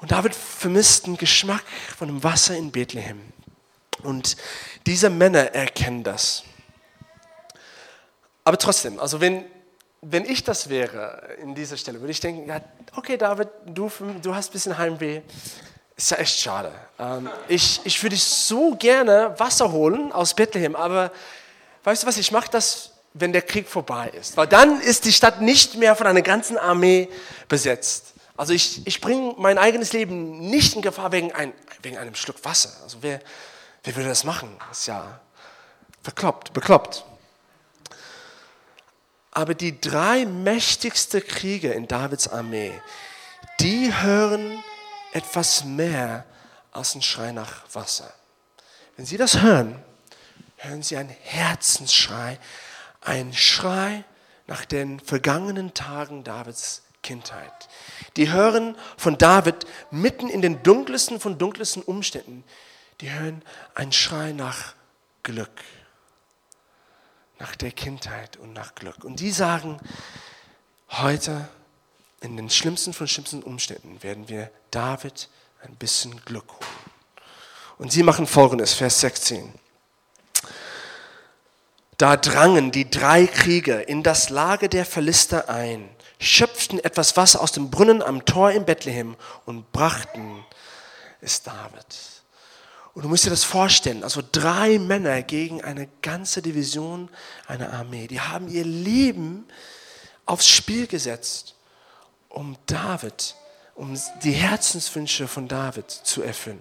Und 0.00 0.12
David 0.12 0.32
vermisst 0.32 1.08
den 1.08 1.16
Geschmack 1.16 1.64
von 1.96 2.06
dem 2.06 2.22
Wasser 2.22 2.56
in 2.56 2.70
Bethlehem. 2.70 3.20
Und 4.02 4.36
diese 4.86 5.10
Männer 5.10 5.54
erkennen 5.54 6.04
das. 6.04 6.44
Aber 8.44 8.56
trotzdem, 8.56 8.98
also 8.98 9.20
wenn, 9.20 9.44
wenn 10.00 10.24
ich 10.24 10.44
das 10.44 10.68
wäre 10.68 11.36
in 11.42 11.54
dieser 11.54 11.76
Stelle, 11.76 12.00
würde 12.00 12.12
ich 12.12 12.20
denken, 12.20 12.48
ja, 12.48 12.60
okay 12.96 13.16
David, 13.16 13.48
du, 13.66 13.90
du 14.22 14.34
hast 14.34 14.50
ein 14.50 14.52
bisschen 14.52 14.78
Heimweh. 14.78 15.22
Ist 15.96 16.12
ja 16.12 16.16
echt 16.18 16.38
schade. 16.38 16.72
Ähm, 16.98 17.28
ich, 17.48 17.80
ich 17.84 18.02
würde 18.02 18.16
so 18.16 18.76
gerne 18.76 19.34
Wasser 19.38 19.72
holen 19.72 20.12
aus 20.12 20.32
Bethlehem, 20.32 20.76
aber 20.76 21.10
weißt 21.84 22.04
du 22.04 22.06
was, 22.06 22.16
ich 22.16 22.30
mache 22.30 22.48
das, 22.50 22.92
wenn 23.14 23.32
der 23.32 23.42
Krieg 23.42 23.68
vorbei 23.68 24.08
ist. 24.18 24.36
Weil 24.36 24.46
dann 24.46 24.80
ist 24.80 25.04
die 25.04 25.12
Stadt 25.12 25.40
nicht 25.40 25.74
mehr 25.74 25.96
von 25.96 26.06
einer 26.06 26.22
ganzen 26.22 26.56
Armee 26.56 27.08
besetzt. 27.48 28.14
Also 28.36 28.52
ich, 28.52 28.86
ich 28.86 29.00
bringe 29.00 29.34
mein 29.36 29.58
eigenes 29.58 29.92
Leben 29.92 30.38
nicht 30.48 30.76
in 30.76 30.82
Gefahr 30.82 31.10
wegen, 31.10 31.32
ein, 31.32 31.52
wegen 31.82 31.98
einem 31.98 32.14
Schluck 32.14 32.44
Wasser. 32.44 32.70
Also 32.84 32.98
wer, 33.00 33.20
wer 33.84 33.96
würde 33.96 34.08
das 34.08 34.24
machen? 34.24 34.56
Das 34.68 34.80
ist 34.80 34.86
ja 34.86 35.20
verkloppt, 36.02 36.52
bekloppt. 36.52 37.04
Aber 39.30 39.54
die 39.54 39.80
drei 39.80 40.24
mächtigsten 40.24 41.24
Krieger 41.24 41.74
in 41.74 41.86
Davids 41.86 42.28
Armee, 42.28 42.72
die 43.60 43.94
hören 43.94 44.62
etwas 45.12 45.64
mehr 45.64 46.24
als 46.72 46.94
ein 46.94 47.02
Schrei 47.02 47.32
nach 47.32 47.62
Wasser. 47.72 48.12
Wenn 48.96 49.06
sie 49.06 49.16
das 49.16 49.40
hören, 49.40 49.82
hören 50.56 50.82
sie 50.82 50.96
einen 50.96 51.14
Herzensschrei, 51.22 52.38
einen 53.00 53.32
Schrei 53.32 54.04
nach 54.46 54.64
den 54.64 54.98
vergangenen 54.98 55.74
Tagen 55.74 56.24
Davids 56.24 56.82
Kindheit. 57.02 57.68
Die 58.16 58.30
hören 58.30 58.76
von 58.96 59.18
David 59.18 59.66
mitten 59.90 60.28
in 60.28 60.42
den 60.42 60.62
dunkelsten 60.62 61.20
von 61.20 61.38
dunkelsten 61.38 61.82
Umständen, 61.82 62.44
die 63.00 63.10
hören 63.10 63.42
einen 63.74 63.92
Schrei 63.92 64.32
nach 64.32 64.74
Glück 65.22 65.50
nach 67.38 67.54
der 67.56 67.72
Kindheit 67.72 68.36
und 68.36 68.52
nach 68.52 68.74
Glück. 68.74 69.04
Und 69.04 69.20
die 69.20 69.30
sagen, 69.30 69.78
heute 70.90 71.48
in 72.20 72.36
den 72.36 72.50
schlimmsten 72.50 72.92
von 72.92 73.06
schlimmsten 73.06 73.42
Umständen 73.42 74.02
werden 74.02 74.28
wir 74.28 74.50
David 74.70 75.28
ein 75.62 75.74
bisschen 75.76 76.20
Glück 76.24 76.48
holen. 76.48 76.90
Und 77.78 77.92
sie 77.92 78.02
machen 78.02 78.26
folgendes, 78.26 78.74
Vers 78.74 79.00
16. 79.00 79.54
Da 81.96 82.16
drangen 82.16 82.72
die 82.72 82.90
drei 82.90 83.26
Krieger 83.26 83.88
in 83.88 84.02
das 84.02 84.30
Lager 84.30 84.68
der 84.68 84.84
Philister 84.84 85.48
ein, 85.48 85.88
schöpften 86.18 86.82
etwas 86.82 87.16
Wasser 87.16 87.40
aus 87.40 87.52
dem 87.52 87.70
Brunnen 87.70 88.02
am 88.02 88.24
Tor 88.24 88.50
in 88.50 88.64
Bethlehem 88.64 89.16
und 89.46 89.70
brachten 89.72 90.44
es 91.20 91.42
David. 91.42 91.86
Und 92.98 93.04
du 93.04 93.10
musst 93.10 93.24
dir 93.24 93.30
das 93.30 93.44
vorstellen, 93.44 94.02
also 94.02 94.24
drei 94.32 94.80
Männer 94.80 95.22
gegen 95.22 95.62
eine 95.62 95.86
ganze 96.02 96.42
Division 96.42 97.08
einer 97.46 97.72
Armee. 97.72 98.08
Die 98.08 98.20
haben 98.20 98.48
ihr 98.48 98.64
Leben 98.64 99.46
aufs 100.26 100.48
Spiel 100.48 100.88
gesetzt, 100.88 101.54
um 102.28 102.56
David, 102.66 103.36
um 103.76 103.96
die 104.24 104.32
Herzenswünsche 104.32 105.28
von 105.28 105.46
David 105.46 105.88
zu 105.88 106.24
erfüllen. 106.24 106.60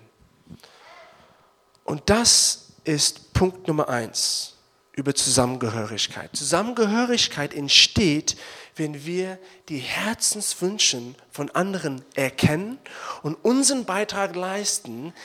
Und 1.83 2.07
das 2.07 2.67
ist 2.83 3.33
Punkt 3.33 3.67
Nummer 3.67 3.89
eins 3.89 4.57
über 4.91 5.15
Zusammengehörigkeit. 5.15 6.35
Zusammengehörigkeit 6.35 7.51
entsteht, 7.55 8.37
wenn 8.75 9.07
wir 9.07 9.39
die 9.69 9.79
Herzenswünsche 9.79 11.15
von 11.31 11.49
anderen 11.49 12.05
erkennen 12.13 12.77
und 13.23 13.33
unseren 13.43 13.85
Beitrag 13.85 14.35
leisten, 14.35 15.15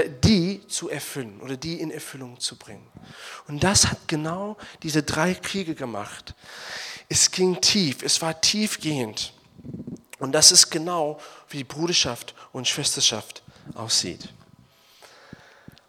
die 0.00 0.66
zu 0.68 0.88
erfüllen 0.88 1.40
oder 1.40 1.56
die 1.56 1.80
in 1.80 1.90
Erfüllung 1.90 2.40
zu 2.40 2.56
bringen. 2.56 2.86
Und 3.46 3.62
das 3.62 3.88
hat 3.88 4.08
genau 4.08 4.56
diese 4.82 5.02
drei 5.02 5.34
Kriege 5.34 5.74
gemacht. 5.74 6.34
Es 7.08 7.30
ging 7.30 7.60
tief, 7.60 8.02
es 8.02 8.22
war 8.22 8.40
tiefgehend. 8.40 9.34
Und 10.18 10.32
das 10.32 10.50
ist 10.50 10.70
genau, 10.70 11.20
wie 11.50 11.62
Bruderschaft 11.62 12.34
und 12.52 12.66
Schwesterschaft 12.66 13.42
aussieht. 13.74 14.28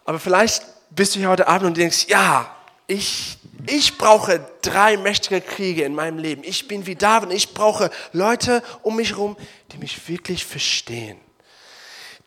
Aber 0.04 0.20
vielleicht 0.20 0.62
bist 0.90 1.14
du 1.14 1.20
hier 1.20 1.30
heute 1.30 1.48
Abend 1.48 1.68
und 1.68 1.76
denkst, 1.78 2.06
ja, 2.08 2.54
ich, 2.86 3.38
ich 3.66 3.96
brauche 3.96 4.46
drei 4.60 4.98
mächtige 4.98 5.40
Kriege 5.40 5.84
in 5.84 5.94
meinem 5.94 6.18
Leben. 6.18 6.44
Ich 6.44 6.68
bin 6.68 6.84
wie 6.84 6.94
David, 6.94 7.32
ich 7.32 7.54
brauche 7.54 7.90
Leute 8.12 8.62
um 8.82 8.96
mich 8.96 9.10
herum, 9.10 9.38
die 9.72 9.78
mich 9.78 10.06
wirklich 10.08 10.44
verstehen 10.44 11.18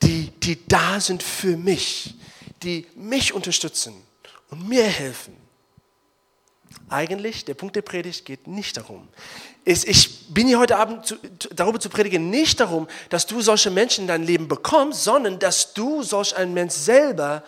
die, 0.03 0.31
die 0.39 0.67
da 0.67 0.99
sind 0.99 1.23
für 1.23 1.57
mich, 1.57 2.15
die 2.63 2.87
mich 2.95 3.33
unterstützen 3.33 3.93
und 4.49 4.67
mir 4.67 4.83
helfen. 4.83 5.35
Eigentlich, 6.89 7.43
der 7.43 7.53
Punkt 7.53 7.75
der 7.75 7.81
Predigt 7.81 8.25
geht 8.25 8.47
nicht 8.47 8.77
darum. 8.77 9.07
Ich 9.65 10.27
bin 10.29 10.47
hier 10.47 10.59
heute 10.59 10.77
Abend 10.77 11.19
darüber 11.53 11.79
zu 11.79 11.89
predigen, 11.89 12.29
nicht 12.29 12.61
darum, 12.61 12.87
dass 13.09 13.25
du 13.25 13.41
solche 13.41 13.69
Menschen 13.69 14.01
in 14.03 14.07
dein 14.07 14.23
Leben 14.23 14.47
bekommst, 14.47 15.03
sondern 15.03 15.39
dass 15.39 15.73
du 15.73 16.03
solch 16.03 16.35
ein 16.35 16.53
Mensch 16.53 16.73
selber 16.73 17.43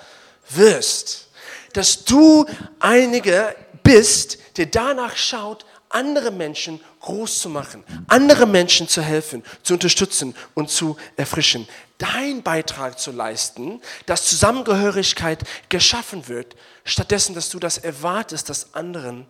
wirst. 0.50 1.30
Dass 1.72 2.04
du 2.04 2.46
einige 2.80 3.56
bist, 3.84 4.38
der 4.58 4.66
danach 4.66 5.16
schaut, 5.16 5.66
andere 5.90 6.32
Menschen 6.32 6.80
groß 7.02 7.42
zu 7.42 7.50
machen, 7.50 7.84
andere 8.08 8.46
Menschen 8.46 8.88
zu 8.88 9.02
helfen, 9.02 9.44
zu 9.64 9.74
unterstützen 9.74 10.36
und 10.54 10.70
zu 10.70 10.98
erfrischen. 11.18 11.68
Dein 11.98 12.44
Beitrag 12.44 13.00
zu 13.00 13.12
leisten, 13.12 13.82
dass 14.06 14.26
Zusammengehörigkeit 14.26 15.44
geschaffen 15.68 16.28
wird, 16.28 16.56
stattdessen, 16.86 17.36
dass 17.36 17.50
du 17.50 17.60
das 17.60 17.78
erwartest, 17.78 18.50
dass 18.50 18.74
anderen 18.74 19.26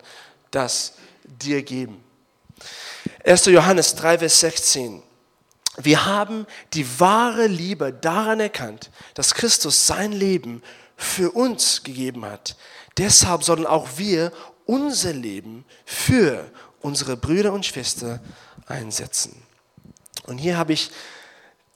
das 0.51 0.93
dir 1.23 1.63
geben. 1.63 2.03
1. 3.25 3.45
Johannes 3.45 3.95
3, 3.95 4.19
Vers 4.19 4.39
16. 4.41 5.01
Wir 5.77 6.05
haben 6.05 6.45
die 6.73 6.99
wahre 6.99 7.47
Liebe 7.47 7.93
daran 7.93 8.39
erkannt, 8.39 8.91
dass 9.13 9.33
Christus 9.33 9.87
sein 9.87 10.11
Leben 10.11 10.61
für 10.97 11.31
uns 11.31 11.83
gegeben 11.83 12.25
hat. 12.25 12.57
Deshalb 12.97 13.43
sollen 13.43 13.65
auch 13.65 13.87
wir 13.95 14.33
unser 14.69 15.13
Leben 15.13 15.65
für 15.83 16.45
unsere 16.81 17.17
Brüder 17.17 17.53
und 17.53 17.65
Schwestern 17.65 18.19
einsetzen. 18.67 19.41
Und 20.27 20.37
hier 20.37 20.59
habe 20.59 20.73
ich 20.73 20.91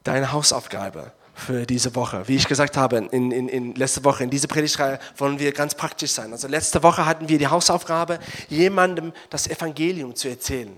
deine 0.04 0.32
Hausaufgabe 0.32 1.12
für 1.34 1.66
diese 1.66 1.96
Woche. 1.96 2.28
Wie 2.28 2.36
ich 2.36 2.48
gesagt 2.48 2.78
habe, 2.78 2.98
in, 2.98 3.32
in, 3.32 3.50
in 3.50 3.74
letzte 3.74 4.04
Woche, 4.04 4.24
in 4.24 4.30
dieser 4.30 4.48
Predigtreihe 4.48 5.00
wollen 5.18 5.40
wir 5.40 5.52
ganz 5.54 5.74
praktisch 5.74 6.12
sein. 6.12 6.32
Also 6.32 6.48
letzte 6.48 6.84
Woche 6.84 7.08
hatten 7.08 7.28
wir 7.28 7.40
die 7.40 7.48
Hausaufgabe, 7.48 8.20
jemandem 8.48 9.12
das 9.32 9.48
Evangelium 9.48 10.16
zu 10.16 10.30
erzählen. 10.30 10.78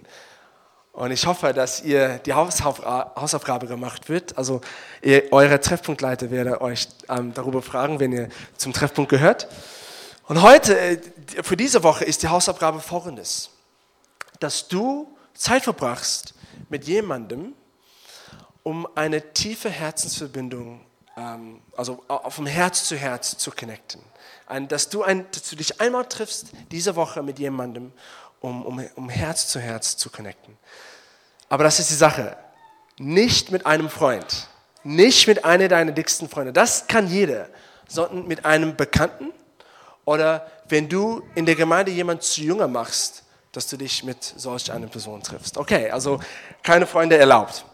Und 0.93 1.11
ich 1.11 1.27
hoffe, 1.27 1.51
dass 1.51 1.83
ihr 1.83 2.19
die 2.19 2.31
Hausaufgabe 2.31 3.67
gemacht 3.67 4.07
wird. 4.07 4.37
Also 4.37 4.61
ihr, 5.01 5.33
eure 5.33 5.59
Treffpunktleiter 5.59 6.31
werde 6.31 6.61
euch 6.61 6.87
ähm, 7.09 7.33
darüber 7.33 7.61
fragen, 7.61 7.99
wenn 7.99 8.13
ihr 8.13 8.29
zum 8.55 8.71
Treffpunkt 8.71 9.11
gehört. 9.11 9.49
Und 10.27 10.41
heute, 10.41 10.79
äh, 10.79 10.97
für 11.43 11.57
diese 11.57 11.83
Woche, 11.83 12.05
ist 12.05 12.23
die 12.23 12.27
Hausaufgabe 12.27 12.79
folgendes. 12.79 13.49
Dass 14.39 14.67
du 14.67 15.15
Zeit 15.33 15.63
verbrachst 15.63 16.33
mit 16.69 16.85
jemandem, 16.85 17.53
um 18.63 18.87
eine 18.95 19.33
tiefe 19.33 19.69
Herzensverbindung, 19.69 20.81
ähm, 21.17 21.61
also 21.77 22.03
vom 22.29 22.45
Herz 22.45 22.85
zu 22.85 22.95
Herz 22.95 23.37
zu 23.37 23.51
connecten. 23.51 24.01
dass, 24.67 24.89
du 24.89 25.03
ein, 25.03 25.29
dass 25.31 25.49
du 25.49 25.55
dich 25.55 25.79
einmal 25.79 26.05
triffst, 26.05 26.47
diese 26.71 26.95
Woche 26.95 27.21
mit 27.21 27.39
jemandem, 27.39 27.91
um, 28.39 28.65
um, 28.65 28.85
um 28.95 29.09
Herz 29.09 29.47
zu 29.47 29.59
Herz 29.59 29.97
zu 29.97 30.09
connecten. 30.09 30.57
Aber 31.49 31.63
das 31.63 31.79
ist 31.79 31.89
die 31.89 31.95
Sache. 31.95 32.37
Nicht 32.97 33.51
mit 33.51 33.65
einem 33.65 33.89
Freund. 33.89 34.47
Nicht 34.83 35.27
mit 35.27 35.45
einer 35.45 35.67
deiner 35.67 35.91
dicksten 35.91 36.29
Freunde. 36.29 36.53
Das 36.53 36.87
kann 36.87 37.07
jeder. 37.07 37.49
Sondern 37.87 38.27
mit 38.27 38.45
einem 38.45 38.75
Bekannten 38.75 39.31
oder 40.05 40.49
wenn 40.69 40.87
du 40.87 41.23
in 41.35 41.45
der 41.45 41.55
Gemeinde 41.55 41.91
jemand 41.91 42.23
zu 42.23 42.41
jünger 42.41 42.67
machst, 42.67 43.23
dass 43.51 43.67
du 43.67 43.77
dich 43.77 44.03
mit 44.03 44.23
solch 44.23 44.71
einer 44.71 44.87
Person 44.87 45.21
triffst. 45.23 45.57
Okay, 45.57 45.89
also 45.89 46.19
keine 46.61 46.85
Freunde 46.85 47.17
erlaubt. 47.17 47.65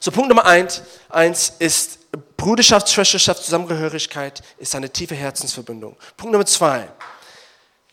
So, 0.00 0.10
Punkt 0.10 0.28
Nummer 0.28 0.46
eins, 0.46 0.82
eins 1.08 1.52
ist 1.58 1.98
Bruderschaft, 2.36 2.88
Schwesterschaft, 2.88 3.44
Zusammengehörigkeit 3.44 4.42
ist 4.58 4.74
eine 4.74 4.90
tiefe 4.90 5.14
Herzensverbindung. 5.14 5.96
Punkt 6.16 6.32
Nummer 6.32 6.46
zwei, 6.46 6.88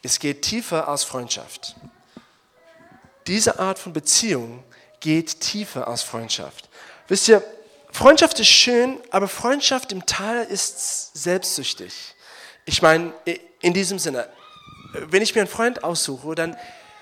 es 0.01 0.18
geht 0.20 0.42
tiefer 0.42 0.88
als 0.88 1.04
Freundschaft. 1.04 1.75
Diese 3.27 3.60
Art 3.60 3.77
von 3.77 3.94
Beziehung 3.94 4.63
geht 5.01 5.42
tiefer 5.42 5.88
als 5.88 6.01
Freundschaft. 6.01 6.70
Wisst 7.08 7.27
ihr, 7.27 7.44
Freundschaft 7.92 8.39
ist 8.39 8.48
schön, 8.48 9.00
aber 9.12 9.27
Freundschaft 9.27 9.92
im 9.92 10.06
Teil 10.06 10.46
ist 10.46 11.16
selbstsüchtig. 11.16 12.16
Ich 12.70 12.82
meine, 12.82 13.14
in 13.62 13.74
diesem 13.74 13.98
Sinne, 13.98 14.28
wenn 14.92 15.22
ich 15.22 15.34
mir 15.34 15.40
einen 15.40 15.50
Freund 15.50 15.86
aussuche, 15.86 16.36
dann 16.36 16.58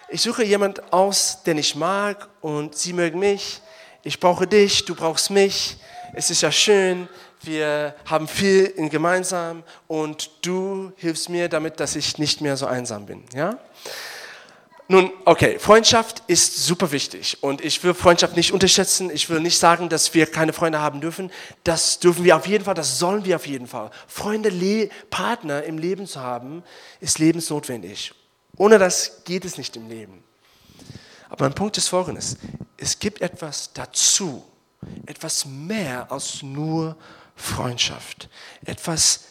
ich 0.09 0.21
suche 0.21 0.43
jemand 0.43 0.93
aus, 0.93 1.41
den 1.41 1.57
ich 1.57 1.75
mag 1.75 2.29
und 2.41 2.75
sie 2.75 2.93
mögen 2.93 3.17
mich. 3.17 3.61
Ich 4.03 4.19
brauche 4.19 4.45
dich, 4.45 4.85
du 4.85 4.93
brauchst 4.93 5.31
mich. 5.31 5.77
Es 6.13 6.29
ist 6.29 6.41
ja 6.41 6.51
schön, 6.51 7.09
wir 7.41 7.95
haben 8.05 8.27
viel 8.27 8.65
in 8.65 8.91
gemeinsam 8.91 9.63
und 9.87 10.29
du 10.43 10.93
hilfst 10.97 11.29
mir 11.29 11.49
damit, 11.49 11.79
dass 11.79 11.95
ich 11.95 12.19
nicht 12.19 12.41
mehr 12.41 12.57
so 12.57 12.67
einsam 12.67 13.07
bin. 13.07 13.23
Ja? 13.33 13.57
Nun, 14.87 15.11
okay, 15.25 15.57
Freundschaft 15.57 16.21
ist 16.27 16.63
super 16.65 16.91
wichtig 16.91 17.39
und 17.41 17.65
ich 17.65 17.83
will 17.83 17.95
Freundschaft 17.95 18.35
nicht 18.35 18.51
unterschätzen. 18.51 19.09
Ich 19.09 19.29
will 19.31 19.39
nicht 19.39 19.57
sagen, 19.57 19.89
dass 19.89 20.13
wir 20.13 20.27
keine 20.27 20.53
Freunde 20.53 20.79
haben 20.79 21.01
dürfen. 21.01 21.31
Das 21.63 21.99
dürfen 21.99 22.23
wir 22.23 22.35
auf 22.35 22.45
jeden 22.45 22.65
Fall, 22.65 22.75
das 22.75 22.99
sollen 22.99 23.25
wir 23.25 23.37
auf 23.37 23.47
jeden 23.47 23.65
Fall. 23.65 23.89
Freunde, 24.07 24.49
Le 24.49 24.89
Partner 25.09 25.63
im 25.63 25.79
Leben 25.79 26.05
zu 26.05 26.21
haben, 26.21 26.63
ist 26.99 27.17
lebensnotwendig. 27.17 28.13
Ohne 28.57 28.77
das 28.77 29.23
geht 29.23 29.43
es 29.43 29.57
nicht 29.57 29.75
im 29.75 29.89
Leben. 29.89 30.23
Aber 31.29 31.45
mein 31.45 31.55
Punkt 31.55 31.77
ist 31.77 31.87
folgendes. 31.87 32.37
Es 32.77 32.99
gibt 32.99 33.21
etwas 33.21 33.73
dazu, 33.73 34.43
etwas 35.07 35.45
mehr 35.45 36.11
als 36.11 36.43
nur 36.43 36.95
Freundschaft. 37.35 38.29
Etwas 38.63 39.25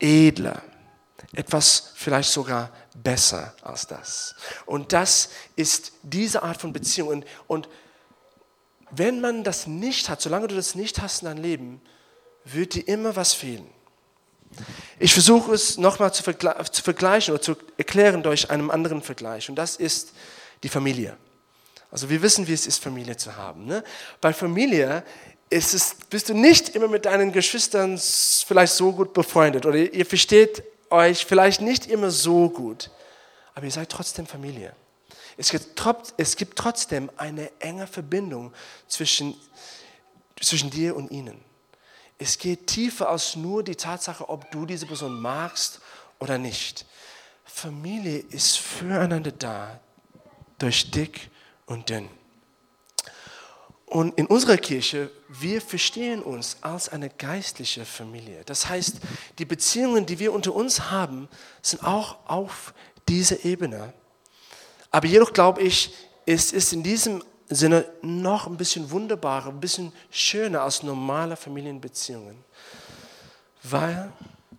edler, 0.00 0.62
etwas 1.32 1.92
vielleicht 1.94 2.30
sogar 2.30 2.70
besser 2.94 3.54
als 3.62 3.86
das. 3.86 4.34
Und 4.66 4.92
das 4.92 5.30
ist 5.56 5.92
diese 6.02 6.42
Art 6.42 6.60
von 6.60 6.72
Beziehung. 6.72 7.08
Und, 7.08 7.26
und 7.46 7.68
wenn 8.90 9.20
man 9.20 9.44
das 9.44 9.66
nicht 9.66 10.08
hat, 10.08 10.22
solange 10.22 10.48
du 10.48 10.56
das 10.56 10.74
nicht 10.74 11.00
hast 11.00 11.22
in 11.22 11.26
deinem 11.26 11.42
Leben, 11.42 11.82
wird 12.44 12.74
dir 12.74 12.88
immer 12.88 13.14
was 13.14 13.34
fehlen. 13.34 13.68
Ich 14.98 15.12
versuche 15.12 15.52
es 15.52 15.76
nochmal 15.76 16.12
zu, 16.14 16.22
vergle 16.22 16.54
zu 16.70 16.82
vergleichen 16.82 17.34
oder 17.34 17.42
zu 17.42 17.56
erklären 17.76 18.22
durch 18.22 18.50
einen 18.50 18.70
anderen 18.70 19.02
Vergleich. 19.02 19.50
Und 19.50 19.56
das 19.56 19.76
ist 19.76 20.12
die 20.62 20.70
Familie. 20.70 21.16
Also 21.90 22.08
wir 22.08 22.22
wissen, 22.22 22.46
wie 22.46 22.52
es 22.54 22.66
ist, 22.66 22.82
Familie 22.82 23.16
zu 23.16 23.36
haben. 23.36 23.66
Ne? 23.66 23.84
Bei 24.20 24.32
Familie 24.32 25.04
ist 25.50 25.74
es, 25.74 25.96
bist 26.08 26.28
du 26.28 26.34
nicht 26.34 26.70
immer 26.70 26.88
mit 26.88 27.04
deinen 27.04 27.32
Geschwistern 27.32 27.98
vielleicht 27.98 28.74
so 28.74 28.92
gut 28.92 29.12
befreundet 29.12 29.66
oder 29.66 29.78
ihr 29.78 30.06
versteht 30.06 30.62
euch 30.90 31.24
vielleicht 31.24 31.60
nicht 31.60 31.86
immer 31.86 32.10
so 32.10 32.48
gut, 32.48 32.90
aber 33.54 33.66
ihr 33.66 33.72
seid 33.72 33.88
trotzdem 33.88 34.26
Familie. 34.26 34.74
Es 35.36 35.50
gibt, 35.50 35.80
es 36.16 36.36
gibt 36.36 36.58
trotzdem 36.58 37.10
eine 37.16 37.50
enge 37.60 37.86
Verbindung 37.86 38.52
zwischen, 38.88 39.34
zwischen 40.40 40.70
dir 40.70 40.96
und 40.96 41.10
ihnen. 41.10 41.40
Es 42.18 42.38
geht 42.38 42.66
tiefer 42.66 43.08
als 43.08 43.36
nur 43.36 43.62
die 43.62 43.76
Tatsache, 43.76 44.28
ob 44.28 44.50
du 44.50 44.66
diese 44.66 44.86
Person 44.86 45.20
magst 45.20 45.80
oder 46.18 46.36
nicht. 46.38 46.84
Familie 47.44 48.18
ist 48.18 48.58
füreinander 48.58 49.30
da, 49.30 49.78
durch 50.58 50.90
dick 50.90 51.30
und 51.66 51.88
dünn. 51.88 52.08
Und 53.88 54.18
in 54.18 54.26
unserer 54.26 54.58
Kirche, 54.58 55.10
wir 55.28 55.62
verstehen 55.62 56.22
uns 56.22 56.58
als 56.60 56.90
eine 56.90 57.08
geistliche 57.08 57.86
Familie. 57.86 58.42
Das 58.44 58.68
heißt, 58.68 58.96
die 59.38 59.46
Beziehungen, 59.46 60.04
die 60.04 60.18
wir 60.18 60.32
unter 60.32 60.54
uns 60.54 60.90
haben, 60.90 61.28
sind 61.62 61.82
auch 61.82 62.18
auf 62.26 62.74
dieser 63.08 63.44
Ebene. 63.46 63.94
Aber 64.90 65.06
jedoch 65.06 65.32
glaube 65.32 65.62
ich, 65.62 65.94
es 66.26 66.52
ist 66.52 66.74
in 66.74 66.82
diesem 66.82 67.24
Sinne 67.48 67.86
noch 68.02 68.46
ein 68.46 68.58
bisschen 68.58 68.90
wunderbarer, 68.90 69.48
ein 69.48 69.60
bisschen 69.60 69.92
schöner 70.10 70.62
als 70.62 70.82
normale 70.82 71.36
Familienbeziehungen, 71.36 72.44
weil 73.62 74.12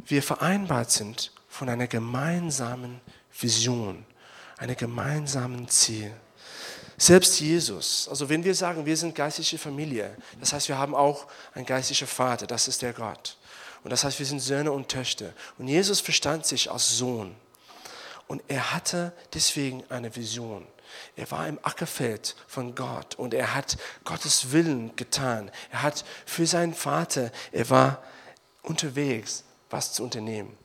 wir 0.06 0.24
vereinbart 0.24 0.90
sind 0.90 1.32
von 1.48 1.70
einer 1.70 1.86
gemeinsamen 1.86 3.00
Vision, 3.40 4.06
einem 4.58 4.76
gemeinsamen 4.76 5.68
Ziel. 5.68 6.12
Selbst 7.02 7.40
Jesus, 7.40 8.10
also 8.10 8.28
wenn 8.28 8.44
wir 8.44 8.54
sagen, 8.54 8.86
wir 8.86 8.98
sind 8.98 9.16
geistliche 9.16 9.58
Familie, 9.58 10.18
das 10.42 10.52
heißt, 10.52 10.68
wir 10.68 10.78
haben 10.78 10.94
auch 10.94 11.28
einen 11.54 11.66
geistlichen 11.66 12.08
Vater, 12.08 12.46
das 12.46 12.68
ist 12.68 12.82
der 12.82 12.92
Gott. 12.92 13.38
Und 13.86 13.92
das 13.92 14.04
heißt, 14.04 14.20
wir 14.20 14.26
sind 14.26 14.42
Söhne 14.42 14.74
und 14.74 14.90
Töchter. 14.90 15.32
Und 15.58 15.70
Jesus 15.70 16.02
verstand 16.02 16.46
sich 16.46 16.70
als 16.70 16.98
Sohn. 16.98 17.34
Und 18.28 18.44
er 18.50 18.74
hatte 18.74 19.14
deswegen 19.34 19.82
eine 19.88 20.14
Vision. 20.14 20.68
Er 21.16 21.32
war 21.32 21.48
im 21.48 21.58
Ackerfeld 21.64 22.36
von 22.48 22.76
Gott 22.76 23.16
und 23.16 23.34
er 23.34 23.56
hat 23.56 23.78
Gottes 24.04 24.52
Willen 24.52 24.94
getan. 24.98 25.52
Er 25.72 25.84
hat 25.84 26.04
für 26.26 26.46
seinen 26.46 26.74
Vater, 26.74 27.32
er 27.54 27.70
war 27.70 28.04
unterwegs, 28.62 29.46
was 29.70 29.94
zu 29.94 30.04
unternehmen 30.04 30.58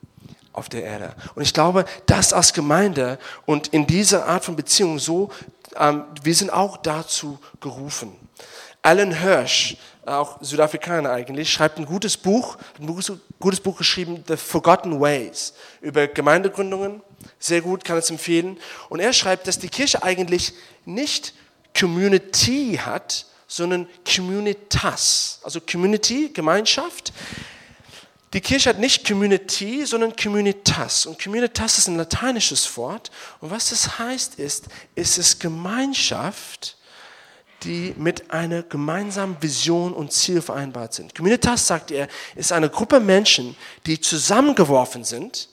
auf 0.55 0.69
der 0.69 0.83
Erde. 0.83 1.15
Und 1.35 1.43
ich 1.43 1.53
glaube, 1.53 1.85
das 2.05 2.33
als 2.33 2.53
Gemeinde 2.53 3.19
und 3.45 3.67
in 3.67 3.87
dieser 3.87 4.25
Art 4.25 4.45
von 4.45 4.55
Beziehung 4.55 4.99
so 4.99 5.31
ähm, 5.77 6.03
wir 6.23 6.33
sind 6.33 6.51
auch 6.51 6.77
dazu 6.77 7.39
gerufen. 7.59 8.15
Alan 8.81 9.19
Hirsch, 9.19 9.77
auch 10.05 10.37
Südafrikaner 10.41 11.11
eigentlich, 11.11 11.51
schreibt 11.51 11.79
ein 11.79 11.85
gutes 11.85 12.17
Buch, 12.17 12.57
ein 12.79 12.85
gutes 13.39 13.59
Buch 13.59 13.77
geschrieben, 13.77 14.23
The 14.27 14.37
Forgotten 14.37 14.99
Ways, 15.01 15.53
über 15.81 16.07
Gemeindegründungen. 16.07 17.01
Sehr 17.39 17.61
gut, 17.61 17.83
kann 17.83 17.97
es 17.97 18.09
empfehlen. 18.09 18.57
Und 18.89 18.99
er 18.99 19.11
schreibt, 19.13 19.47
dass 19.47 19.57
die 19.57 19.69
Kirche 19.69 20.03
eigentlich 20.03 20.53
nicht 20.85 21.33
Community 21.77 22.79
hat, 22.83 23.25
sondern 23.47 23.87
Communitas. 24.05 25.39
Also 25.43 25.59
Community, 25.59 26.29
Gemeinschaft. 26.31 27.11
Die 28.33 28.41
Kirche 28.41 28.69
hat 28.69 28.79
nicht 28.79 29.07
Community, 29.07 29.85
sondern 29.85 30.15
Communitas. 30.15 31.05
Und 31.05 31.21
Communitas 31.21 31.77
ist 31.77 31.87
ein 31.87 31.97
lateinisches 31.97 32.75
Wort. 32.75 33.11
Und 33.39 33.51
was 33.51 33.69
das 33.69 33.97
heißt 33.97 34.35
ist, 34.39 34.65
ist 34.95 35.17
es 35.17 35.39
Gemeinschaft, 35.39 36.77
die 37.63 37.95
mit 37.97 38.31
einer 38.31 38.63
gemeinsamen 38.63 39.37
Vision 39.41 39.93
und 39.93 40.11
Ziel 40.11 40.41
vereinbart 40.41 40.93
sind. 40.93 41.15
Communitas, 41.15 41.65
sagt 41.65 41.91
er, 41.91 42.07
ist 42.35 42.51
eine 42.51 42.69
Gruppe 42.69 42.99
Menschen, 42.99 43.55
die 43.85 43.99
zusammengeworfen 43.99 45.03
sind, 45.03 45.49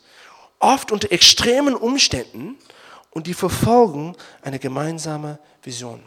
oft 0.59 0.93
unter 0.93 1.11
extremen 1.11 1.75
Umständen 1.75 2.57
und 3.11 3.27
die 3.27 3.35
verfolgen 3.35 4.17
eine 4.43 4.59
gemeinsame 4.59 5.39
Vision. 5.63 6.03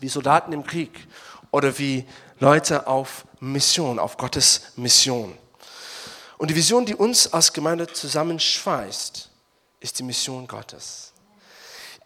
Wie 0.00 0.08
Soldaten 0.08 0.52
im 0.52 0.64
Krieg 0.64 1.06
oder 1.50 1.78
wie 1.78 2.04
Leute 2.40 2.86
auf 2.86 3.24
Mission, 3.40 3.98
auf 3.98 4.16
Gottes 4.16 4.72
Mission. 4.76 5.36
Und 6.38 6.50
die 6.50 6.56
Vision, 6.56 6.86
die 6.86 6.94
uns 6.94 7.32
als 7.32 7.52
Gemeinde 7.52 7.88
zusammenschweißt, 7.88 9.28
ist 9.80 9.98
die 9.98 10.02
Mission 10.04 10.46
Gottes. 10.46 11.12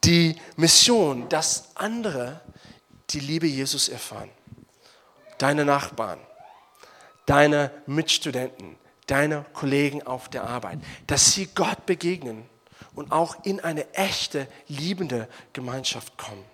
Die 0.04 0.36
Mission, 0.56 1.28
dass 1.28 1.68
andere 1.76 2.40
die 3.10 3.20
Liebe 3.20 3.46
Jesus 3.46 3.88
erfahren. 3.88 4.30
Deine 5.38 5.64
Nachbarn, 5.64 6.18
deine 7.26 7.70
Mitstudenten, 7.86 8.76
deine 9.06 9.44
Kollegen 9.52 10.06
auf 10.06 10.28
der 10.28 10.44
Arbeit, 10.44 10.78
dass 11.06 11.32
sie 11.32 11.46
Gott 11.54 11.84
begegnen 11.84 12.48
und 12.94 13.12
auch 13.12 13.44
in 13.44 13.60
eine 13.60 13.92
echte, 13.94 14.48
liebende 14.68 15.28
Gemeinschaft 15.52 16.16
kommen. 16.16 16.44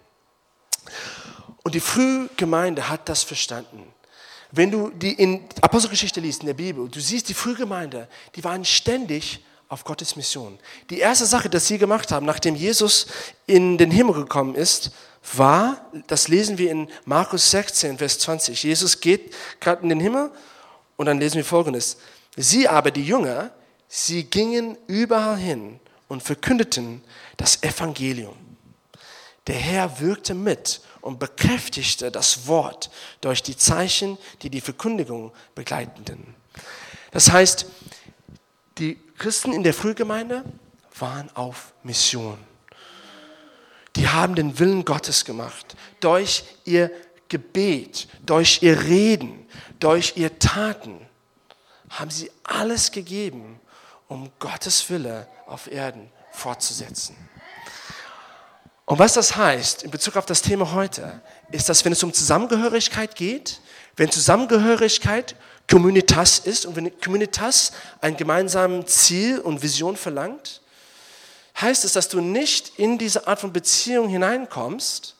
Und 1.65 1.75
die 1.75 1.81
Frühgemeinde 1.81 2.89
hat 2.89 3.09
das 3.09 3.23
verstanden. 3.23 3.93
Wenn 4.51 4.71
du 4.71 4.91
die 4.91 5.13
in 5.13 5.45
Apostelgeschichte 5.61 6.21
liest, 6.21 6.41
in 6.41 6.47
der 6.47 6.55
Bibel, 6.55 6.89
du 6.89 7.01
siehst 7.01 7.29
die 7.29 7.35
Frühgemeinde, 7.35 8.09
die 8.35 8.45
waren 8.45 8.65
ständig 8.65 9.45
auf 9.69 9.85
Gottes 9.85 10.17
Mission. 10.17 10.59
Die 10.89 10.99
erste 10.99 11.27
Sache, 11.27 11.51
die 11.51 11.59
sie 11.59 11.77
gemacht 11.77 12.11
haben, 12.11 12.25
nachdem 12.25 12.55
Jesus 12.55 13.07
in 13.47 13.77
den 13.77 13.91
Himmel 13.91 14.15
gekommen 14.15 14.55
ist, 14.55 14.91
war, 15.35 15.91
das 16.07 16.29
lesen 16.29 16.57
wir 16.57 16.71
in 16.71 16.89
Markus 17.05 17.51
16, 17.51 17.99
Vers 17.99 18.19
20. 18.21 18.63
Jesus 18.63 19.01
geht 19.01 19.35
gerade 19.61 19.83
in 19.83 19.91
den 19.91 20.01
Himmel 20.01 20.31
und 20.97 21.07
dann 21.07 21.19
lesen 21.19 21.37
wir 21.37 21.45
folgendes. 21.45 21.99
Sie 22.37 22.67
aber, 22.67 22.91
die 22.91 23.05
Jünger, 23.05 23.51
sie 23.89 24.25
gingen 24.25 24.79
überall 24.87 25.37
hin 25.37 25.81
und 26.09 26.23
verkündeten 26.23 27.03
das 27.37 27.63
Evangelium. 27.63 28.37
Der 29.47 29.57
Herr 29.57 30.01
wirkte 30.01 30.35
mit 30.35 30.81
und 31.09 31.19
bekräftigte 31.19 32.11
das 32.11 32.47
Wort 32.49 32.91
durch 33.23 33.43
die 33.43 33.57
Zeichen, 33.57 34.19
die 34.43 34.51
die 34.51 34.61
Verkündigung 34.61 35.33
begleiteten. 35.55 36.35
Das 37.13 37.33
heißt, 37.33 37.65
die 38.77 38.99
Christen 39.17 39.55
in 39.55 39.63
der 39.63 39.73
Frühgemeinde 39.73 40.45
waren 40.99 41.35
auf 41.35 41.73
Mission. 41.83 42.37
Die 43.97 44.07
haben 44.07 44.35
den 44.35 44.59
Willen 44.59 44.85
Gottes 44.85 45.25
gemacht 45.25 45.77
durch 46.01 46.45
ihr 46.67 46.91
Gebet, 47.31 48.07
durch 48.27 48.59
ihr 48.61 48.79
Reden, 48.83 49.47
durch 49.81 50.13
ihr 50.17 50.39
Taten 50.39 51.01
haben 51.89 52.11
sie 52.11 52.31
alles 52.45 52.93
gegeben, 52.93 53.59
um 54.09 54.31
Gottes 54.39 54.91
Wille 54.91 55.27
auf 55.47 55.73
Erden 55.73 56.11
fortzusetzen. 56.33 57.17
Und 58.89 58.99
was 58.99 59.13
das 59.13 59.37
heißt 59.37 59.83
in 59.83 59.91
Bezug 59.91 60.17
auf 60.17 60.25
das 60.25 60.41
Thema 60.41 60.73
heute, 60.73 61.21
ist, 61.51 61.69
dass 61.69 61.85
wenn 61.85 61.93
es 61.93 62.03
um 62.03 62.11
Zusammengehörigkeit 62.11 63.15
geht, 63.17 63.61
wenn 63.97 64.11
Zusammengehörigkeit 64.11 65.37
Communitas 65.71 66.39
ist 66.39 66.65
und 66.65 66.75
wenn 66.75 66.99
Communitas 66.99 67.73
ein 68.01 68.17
gemeinsames 68.17 68.87
Ziel 68.87 69.41
und 69.41 69.63
Vision 69.63 69.95
verlangt, 69.95 70.63
heißt 71.61 71.85
es, 71.85 71.93
dass 71.93 72.09
du 72.09 72.23
nicht 72.23 72.79
in 72.79 72.97
diese 72.97 73.27
Art 73.27 73.41
von 73.41 73.53
Beziehung 73.53 74.09
hineinkommst, 74.09 75.17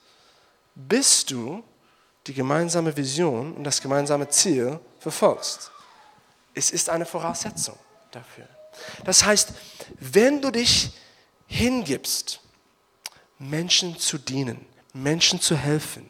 bis 0.75 1.27
du 1.27 1.63
die 2.27 2.33
gemeinsame 2.33 2.97
Vision 2.97 3.53
und 3.53 3.65
das 3.65 3.83
gemeinsame 3.83 4.31
Ziel 4.31 4.81
verfolgst. 4.99 5.71
Es 6.55 6.71
ist 6.71 6.89
eine 6.89 7.05
Voraussetzung 7.05 7.79
dafür. 8.13 8.49
Das 9.05 9.27
heißt, 9.27 9.51
wenn 10.01 10.41
du 10.41 10.51
dich 10.51 10.91
hingibst, 11.47 12.41
Menschen 13.39 13.99
zu 13.99 14.19
dienen, 14.19 14.65
Menschen 14.93 15.41
zu 15.41 15.57
helfen, 15.57 16.07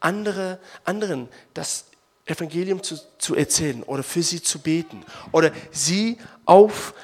andere, 0.00 0.60
anderen 0.84 1.28
das 1.54 1.86
Evangelium 2.24 2.82
zu, 2.82 2.98
zu 3.18 3.34
erzählen 3.34 3.82
oder 3.82 4.02
für 4.02 4.22
sie 4.22 4.42
zu 4.42 4.60
beten 4.60 5.04
oder 5.32 5.50
sie 5.72 6.18
auf 6.44 6.94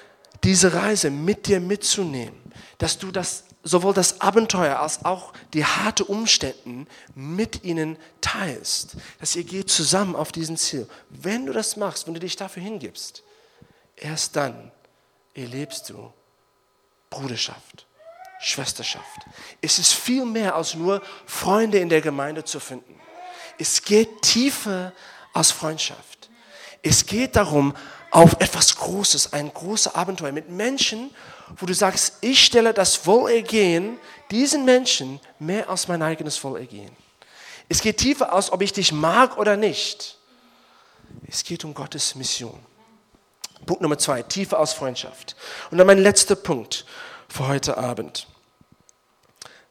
diese 0.44 0.74
Reise 0.74 1.10
mit 1.10 1.46
dir 1.46 1.60
mitzunehmen, 1.60 2.36
dass 2.78 2.98
du 2.98 3.10
das 3.10 3.44
sowohl 3.64 3.94
das 3.94 4.20
Abenteuer 4.20 4.78
als 4.78 5.04
auch 5.06 5.32
die 5.54 5.64
harte 5.64 6.04
Umstände 6.04 6.86
mit 7.14 7.64
ihnen 7.64 7.96
teilst, 8.20 8.96
dass 9.18 9.34
ihr 9.34 9.44
geht 9.44 9.70
zusammen 9.70 10.14
auf 10.14 10.32
diesen 10.32 10.58
Ziel. 10.58 10.86
Wenn 11.08 11.46
du 11.46 11.52
das 11.52 11.76
machst, 11.76 12.06
wenn 12.06 12.12
du 12.14 12.20
dich 12.20 12.36
dafür 12.36 12.62
hingibst, 12.62 13.22
erst 13.96 14.36
dann 14.36 14.70
erlebst 15.32 15.88
du 15.88 16.12
Bruderschaft. 17.08 17.86
Schwesterschaft. 18.44 19.20
Es 19.60 19.78
ist 19.78 19.94
viel 19.94 20.24
mehr 20.24 20.54
als 20.54 20.74
nur 20.74 21.02
Freunde 21.26 21.78
in 21.78 21.88
der 21.88 22.00
Gemeinde 22.00 22.44
zu 22.44 22.60
finden. 22.60 23.00
Es 23.58 23.82
geht 23.82 24.22
tiefer 24.22 24.92
als 25.32 25.50
Freundschaft. 25.50 26.28
Es 26.82 27.06
geht 27.06 27.36
darum, 27.36 27.74
auf 28.10 28.34
etwas 28.40 28.76
Großes, 28.76 29.32
ein 29.32 29.52
großes 29.52 29.94
Abenteuer 29.94 30.30
mit 30.30 30.50
Menschen, 30.50 31.10
wo 31.56 31.66
du 31.66 31.74
sagst, 31.74 32.18
ich 32.20 32.44
stelle 32.44 32.74
das 32.74 33.06
Wohlergehen 33.06 33.98
diesen 34.30 34.64
Menschen 34.64 35.20
mehr 35.38 35.68
als 35.68 35.88
mein 35.88 36.02
eigenes 36.02 36.42
Wohlergehen. 36.44 36.94
Es 37.68 37.80
geht 37.80 37.96
tiefer 37.96 38.32
aus, 38.32 38.52
ob 38.52 38.60
ich 38.60 38.72
dich 38.72 38.92
mag 38.92 39.38
oder 39.38 39.56
nicht. 39.56 40.18
Es 41.26 41.44
geht 41.44 41.64
um 41.64 41.72
Gottes 41.72 42.14
Mission. 42.14 42.58
Punkt 43.64 43.80
Nummer 43.80 43.98
zwei, 43.98 44.22
tiefer 44.22 44.58
aus 44.58 44.74
Freundschaft. 44.74 45.34
Und 45.70 45.78
dann 45.78 45.86
mein 45.86 45.98
letzter 45.98 46.36
Punkt 46.36 46.84
für 47.28 47.48
heute 47.48 47.78
Abend. 47.78 48.26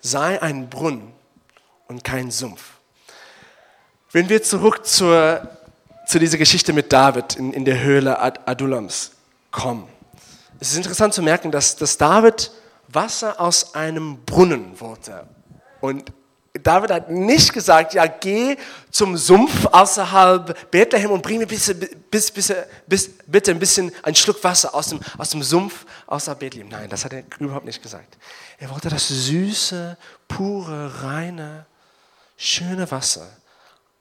Sei 0.05 0.41
ein 0.41 0.69
Brunnen 0.69 1.13
und 1.87 2.03
kein 2.03 2.29
Sumpf. 2.29 2.61
Wenn 4.11 4.27
wir 4.27 4.43
zurück 4.43 4.85
zur, 4.85 5.49
zu 6.05 6.19
dieser 6.19 6.37
Geschichte 6.37 6.73
mit 6.73 6.91
David 6.91 7.37
in, 7.37 7.53
in 7.53 7.65
der 7.65 7.79
Höhle 7.79 8.19
Ad 8.19 8.41
Adulams 8.45 9.13
kommen, 9.49 9.87
es 10.59 10.71
ist 10.71 10.77
interessant 10.77 11.13
zu 11.13 11.21
merken, 11.21 11.51
dass, 11.51 11.77
dass 11.77 11.97
David 11.97 12.51
Wasser 12.89 13.39
aus 13.39 13.75
einem 13.75 14.23
Brunnen 14.25 14.79
wollte. 14.79 15.25
Und 15.81 16.11
David 16.61 16.91
hat 16.91 17.09
nicht 17.09 17.51
gesagt, 17.51 17.95
ja, 17.95 18.05
geh 18.05 18.55
zum 18.91 19.17
Sumpf 19.17 19.65
außerhalb 19.65 20.69
Bethlehem 20.69 21.09
und 21.09 21.23
bring 21.23 21.39
mir 21.39 21.47
bis, 21.47 21.73
bis, 22.11 22.29
bis, 22.29 22.53
bis, 22.85 23.09
bitte 23.25 23.49
ein 23.49 23.57
bisschen 23.57 23.91
ein 24.03 24.13
Schluck 24.13 24.43
Wasser 24.43 24.73
aus 24.75 24.89
dem, 24.89 24.99
aus 25.17 25.29
dem 25.29 25.41
Sumpf 25.41 25.83
außerhalb 26.05 26.39
Bethlehem. 26.39 26.67
Nein, 26.67 26.89
das 26.89 27.05
hat 27.05 27.13
er 27.13 27.23
überhaupt 27.39 27.65
nicht 27.65 27.81
gesagt. 27.81 28.17
Er 28.59 28.69
wollte 28.69 28.89
das 28.89 29.07
süße, 29.07 29.97
pure, 30.27 31.03
reine, 31.03 31.65
schöne 32.37 32.89
Wasser 32.91 33.27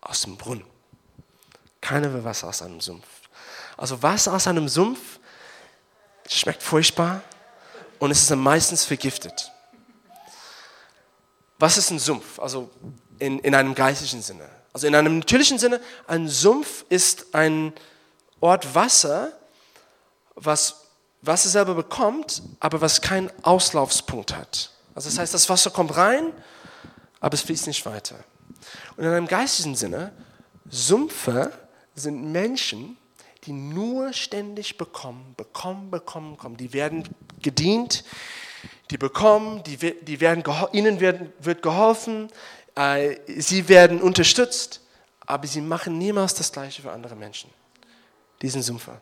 aus 0.02 0.22
dem 0.22 0.36
Brunnen. 0.36 0.64
Keine 1.80 2.12
will 2.12 2.22
Wasser 2.22 2.48
aus 2.48 2.60
einem 2.60 2.82
Sumpf. 2.82 3.06
Also 3.78 4.02
Wasser 4.02 4.34
aus 4.34 4.46
einem 4.46 4.68
Sumpf 4.68 4.98
schmeckt 6.28 6.62
furchtbar 6.62 7.22
und 7.98 8.10
es 8.10 8.22
ist 8.22 8.36
meistens 8.36 8.84
vergiftet. 8.84 9.51
Was 11.62 11.78
ist 11.78 11.92
ein 11.92 12.00
Sumpf? 12.00 12.40
Also 12.40 12.70
in, 13.20 13.38
in 13.38 13.54
einem 13.54 13.76
geistlichen 13.76 14.20
Sinne. 14.20 14.48
Also 14.72 14.88
in 14.88 14.96
einem 14.96 15.20
natürlichen 15.20 15.60
Sinne, 15.60 15.80
ein 16.08 16.26
Sumpf 16.26 16.84
ist 16.88 17.36
ein 17.36 17.72
Ort 18.40 18.74
Wasser, 18.74 19.30
was 20.34 20.88
Wasser 21.20 21.48
selber 21.48 21.76
bekommt, 21.76 22.42
aber 22.58 22.80
was 22.80 23.00
keinen 23.00 23.30
Auslaufspunkt 23.44 24.34
hat. 24.34 24.72
Also 24.96 25.08
das 25.08 25.20
heißt, 25.20 25.34
das 25.34 25.48
Wasser 25.48 25.70
kommt 25.70 25.96
rein, 25.96 26.32
aber 27.20 27.34
es 27.34 27.42
fließt 27.42 27.68
nicht 27.68 27.86
weiter. 27.86 28.16
Und 28.96 29.04
in 29.04 29.12
einem 29.12 29.28
geistigen 29.28 29.76
Sinne, 29.76 30.12
Sumpfe 30.68 31.52
sind 31.94 32.32
Menschen, 32.32 32.96
die 33.44 33.52
nur 33.52 34.12
ständig 34.12 34.78
bekommen, 34.78 35.34
bekommen, 35.36 35.92
bekommen, 35.92 36.32
bekommen. 36.32 36.56
Die 36.56 36.72
werden 36.72 37.08
gedient, 37.40 38.02
die 38.92 38.98
bekommen, 38.98 39.62
die, 39.64 39.78
die 39.78 40.20
werden, 40.20 40.44
ihnen 40.72 41.00
werden, 41.00 41.32
wird 41.38 41.62
geholfen, 41.62 42.28
äh, 42.74 43.16
sie 43.26 43.66
werden 43.70 44.02
unterstützt, 44.02 44.82
aber 45.20 45.46
sie 45.46 45.62
machen 45.62 45.96
niemals 45.96 46.34
das 46.34 46.52
Gleiche 46.52 46.82
für 46.82 46.92
andere 46.92 47.16
Menschen. 47.16 47.48
Diesen 48.42 48.60
Sumpfer. 48.60 49.00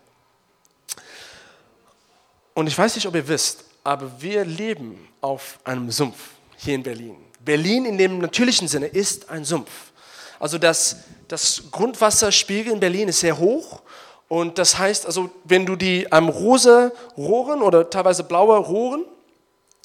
Und 2.54 2.68
ich 2.68 2.78
weiß 2.78 2.94
nicht, 2.94 3.06
ob 3.06 3.16
ihr 3.16 3.26
wisst, 3.26 3.64
aber 3.82 4.22
wir 4.22 4.44
leben 4.44 5.08
auf 5.20 5.58
einem 5.64 5.90
Sumpf 5.90 6.18
hier 6.56 6.76
in 6.76 6.84
Berlin. 6.84 7.16
Berlin 7.40 7.84
in 7.84 7.98
dem 7.98 8.18
natürlichen 8.18 8.68
Sinne 8.68 8.86
ist 8.86 9.28
ein 9.28 9.44
Sumpf. 9.44 9.70
Also 10.38 10.56
das, 10.56 10.98
das 11.26 11.64
Grundwasserspiegel 11.72 12.72
in 12.72 12.80
Berlin 12.80 13.08
ist 13.08 13.20
sehr 13.20 13.36
hoch 13.36 13.82
Und 14.28 14.58
das 14.58 14.78
heißt, 14.78 15.06
also 15.06 15.30
wenn 15.42 15.66
du 15.66 15.74
die 15.74 16.06
ähm, 16.12 16.28
rosa 16.28 16.92
Rohren 17.16 17.62
oder 17.62 17.90
teilweise 17.90 18.22
blaue 18.22 18.56
Rohren 18.58 19.04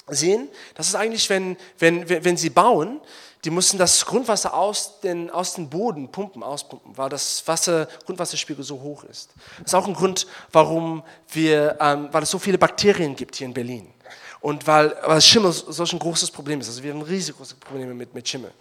sehen, 0.07 0.49
das 0.75 0.87
ist 0.87 0.95
eigentlich, 0.95 1.29
wenn, 1.29 1.57
wenn, 1.79 2.07
wenn 2.07 2.37
sie 2.37 2.49
bauen, 2.49 3.01
die 3.43 3.51
mussten 3.51 3.77
das 3.77 4.05
Grundwasser 4.05 4.53
aus, 4.55 4.99
den, 5.01 5.29
aus 5.29 5.53
dem 5.53 5.69
Boden 5.69 6.11
pumpen, 6.11 6.41
auspumpen, 6.41 6.97
weil 6.97 7.09
das 7.09 7.47
Wasser, 7.47 7.87
Grundwasserspiegel 8.05 8.63
so 8.63 8.81
hoch 8.81 9.03
ist. 9.03 9.29
Das 9.59 9.67
ist 9.67 9.75
auch 9.75 9.87
ein 9.87 9.93
Grund, 9.93 10.25
warum 10.51 11.03
wir, 11.31 11.77
ähm, 11.79 12.09
weil 12.11 12.23
es 12.23 12.31
so 12.31 12.39
viele 12.39 12.57
Bakterien 12.57 13.15
gibt 13.15 13.35
hier 13.35 13.45
in 13.45 13.53
Berlin. 13.53 13.87
Und 14.41 14.65
weil, 14.67 14.95
weil 15.05 15.21
Schimmel 15.21 15.51
solch 15.51 15.93
ein 15.93 15.99
großes 15.99 16.29
Problem 16.31 16.59
ist. 16.59 16.67
Also 16.67 16.83
wir 16.83 16.93
haben 16.93 17.01
riesige 17.01 17.37
große 17.37 17.55
Probleme 17.55 17.93
mit, 17.93 18.13
mit 18.13 18.27
Schimmel. 18.27 18.51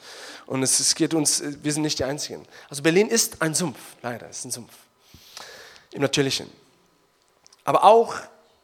Und 0.47 0.63
es, 0.63 0.81
es 0.81 0.95
geht 0.95 1.15
uns, 1.15 1.43
wir 1.63 1.73
sind 1.73 1.83
nicht 1.83 1.99
die 1.99 2.05
Einzigen. 2.05 2.43
Also 2.69 2.83
Berlin 2.83 3.09
ist 3.09 3.41
ein 3.41 3.55
Sumpf, 3.55 3.79
leider, 4.03 4.29
ist 4.29 4.45
ein 4.45 4.51
Sumpf. 4.51 4.73
Im 5.93 6.03
Natürlichen. 6.03 6.51
Aber 7.65 7.85
auch 7.85 8.15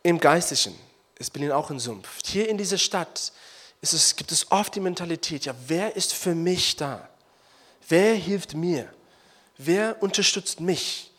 im 0.03 0.19
Geistlichen 0.19 0.75
ist 1.21 1.33
Berlin 1.33 1.53
auch 1.53 1.71
ein 1.71 1.79
Sumpf. 1.79 2.09
Hier 2.25 2.49
in 2.49 2.59
dieser 2.59 2.79
Stadt 2.79 3.33
es, 3.83 4.17
gibt 4.17 4.33
es 4.33 4.51
oft 4.51 4.75
die 4.75 4.81
Mentalität, 4.81 5.45
ja, 5.45 5.55
wer 5.67 5.97
ist 5.97 6.13
für 6.13 6.35
mich 6.35 6.77
da? 6.77 7.09
Wer 7.89 8.15
hilft 8.15 8.55
mir? 8.55 8.93
Wer 9.57 10.03
unterstützt 10.03 10.61
mich? 10.61 11.13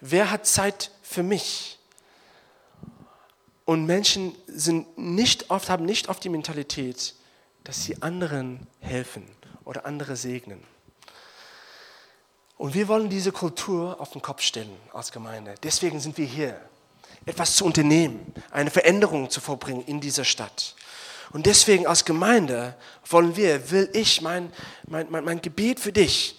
Wer 0.00 0.30
hat 0.30 0.46
Zeit 0.46 0.90
für 1.02 1.22
mich? 1.22 1.78
Und 3.64 3.86
Menschen 3.86 4.34
sind 4.46 4.98
nicht 4.98 5.50
oft, 5.50 5.68
haben 5.70 5.84
nicht 5.84 6.08
oft 6.08 6.22
die 6.22 6.28
Mentalität, 6.28 7.14
dass 7.64 7.84
sie 7.84 8.02
anderen 8.02 8.66
helfen 8.80 9.26
oder 9.64 9.86
andere 9.86 10.16
segnen. 10.16 10.62
Und 12.56 12.74
wir 12.74 12.88
wollen 12.88 13.08
diese 13.08 13.32
Kultur 13.32 14.00
auf 14.00 14.10
den 14.10 14.22
Kopf 14.22 14.42
stellen 14.42 14.76
als 14.92 15.10
Gemeinde. 15.10 15.54
Deswegen 15.62 15.98
sind 15.98 16.18
wir 16.18 16.26
hier, 16.26 16.60
etwas 17.26 17.56
zu 17.56 17.64
unternehmen, 17.64 18.32
eine 18.50 18.70
Veränderung 18.70 19.30
zu 19.30 19.40
vollbringen 19.40 19.84
in 19.86 20.00
dieser 20.00 20.24
Stadt. 20.24 20.74
Und 21.32 21.46
deswegen 21.46 21.86
als 21.86 22.04
Gemeinde 22.04 22.76
wollen 23.06 23.36
wir, 23.36 23.70
will 23.70 23.90
ich, 23.92 24.20
mein, 24.20 24.52
mein, 24.86 25.10
mein, 25.10 25.24
mein 25.24 25.42
Gebet 25.42 25.80
für 25.80 25.92
dich 25.92 26.38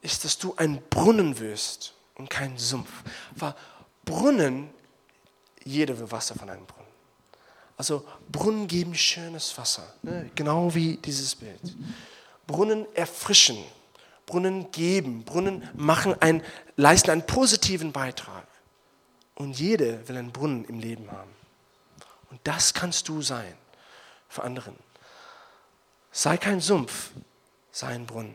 ist, 0.00 0.24
dass 0.24 0.38
du 0.38 0.54
ein 0.56 0.82
Brunnen 0.90 1.38
wirst 1.38 1.94
und 2.14 2.30
kein 2.30 2.56
Sumpf. 2.56 2.90
Weil 3.36 3.54
Brunnen, 4.04 4.70
jeder 5.64 5.98
will 5.98 6.10
Wasser 6.10 6.34
von 6.34 6.48
einem 6.48 6.66
Brunnen. 6.66 6.82
Also 7.76 8.04
Brunnen 8.30 8.68
geben 8.68 8.94
schönes 8.94 9.56
Wasser, 9.58 9.92
ne? 10.02 10.30
genau 10.34 10.74
wie 10.74 10.96
dieses 10.98 11.34
Bild. 11.34 11.60
Brunnen 12.46 12.86
erfrischen, 12.94 13.58
Brunnen 14.26 14.70
geben, 14.70 15.24
Brunnen 15.24 15.68
machen 15.74 16.14
ein, 16.20 16.42
leisten 16.76 17.10
einen 17.10 17.26
positiven 17.26 17.92
Beitrag. 17.92 18.46
Und 19.34 19.58
jeder 19.58 20.06
will 20.08 20.16
einen 20.16 20.32
Brunnen 20.32 20.64
im 20.66 20.78
Leben 20.78 21.10
haben. 21.10 21.30
Und 22.30 22.40
das 22.44 22.74
kannst 22.74 23.08
du 23.08 23.22
sein 23.22 23.56
für 24.28 24.42
anderen. 24.42 24.76
Sei 26.10 26.36
kein 26.36 26.60
Sumpf, 26.60 27.10
sei 27.70 27.88
ein 27.88 28.06
Brunnen. 28.06 28.34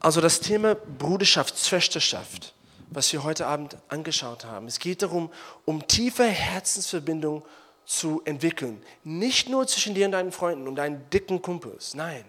Also 0.00 0.20
das 0.20 0.40
Thema 0.40 0.74
Bruderschaft, 0.74 1.58
Schwesterschaft, 1.58 2.54
was 2.90 3.12
wir 3.12 3.22
heute 3.22 3.46
Abend 3.46 3.76
angeschaut 3.88 4.44
haben. 4.44 4.66
Es 4.66 4.78
geht 4.78 5.02
darum, 5.02 5.30
um 5.64 5.86
tiefe 5.86 6.24
Herzensverbindung 6.24 7.44
zu 7.84 8.22
entwickeln. 8.24 8.82
Nicht 9.04 9.48
nur 9.48 9.66
zwischen 9.66 9.94
dir 9.94 10.06
und 10.06 10.12
deinen 10.12 10.32
Freunden 10.32 10.68
und 10.68 10.76
deinen 10.76 11.08
dicken 11.10 11.42
Kumpels. 11.42 11.94
Nein, 11.94 12.24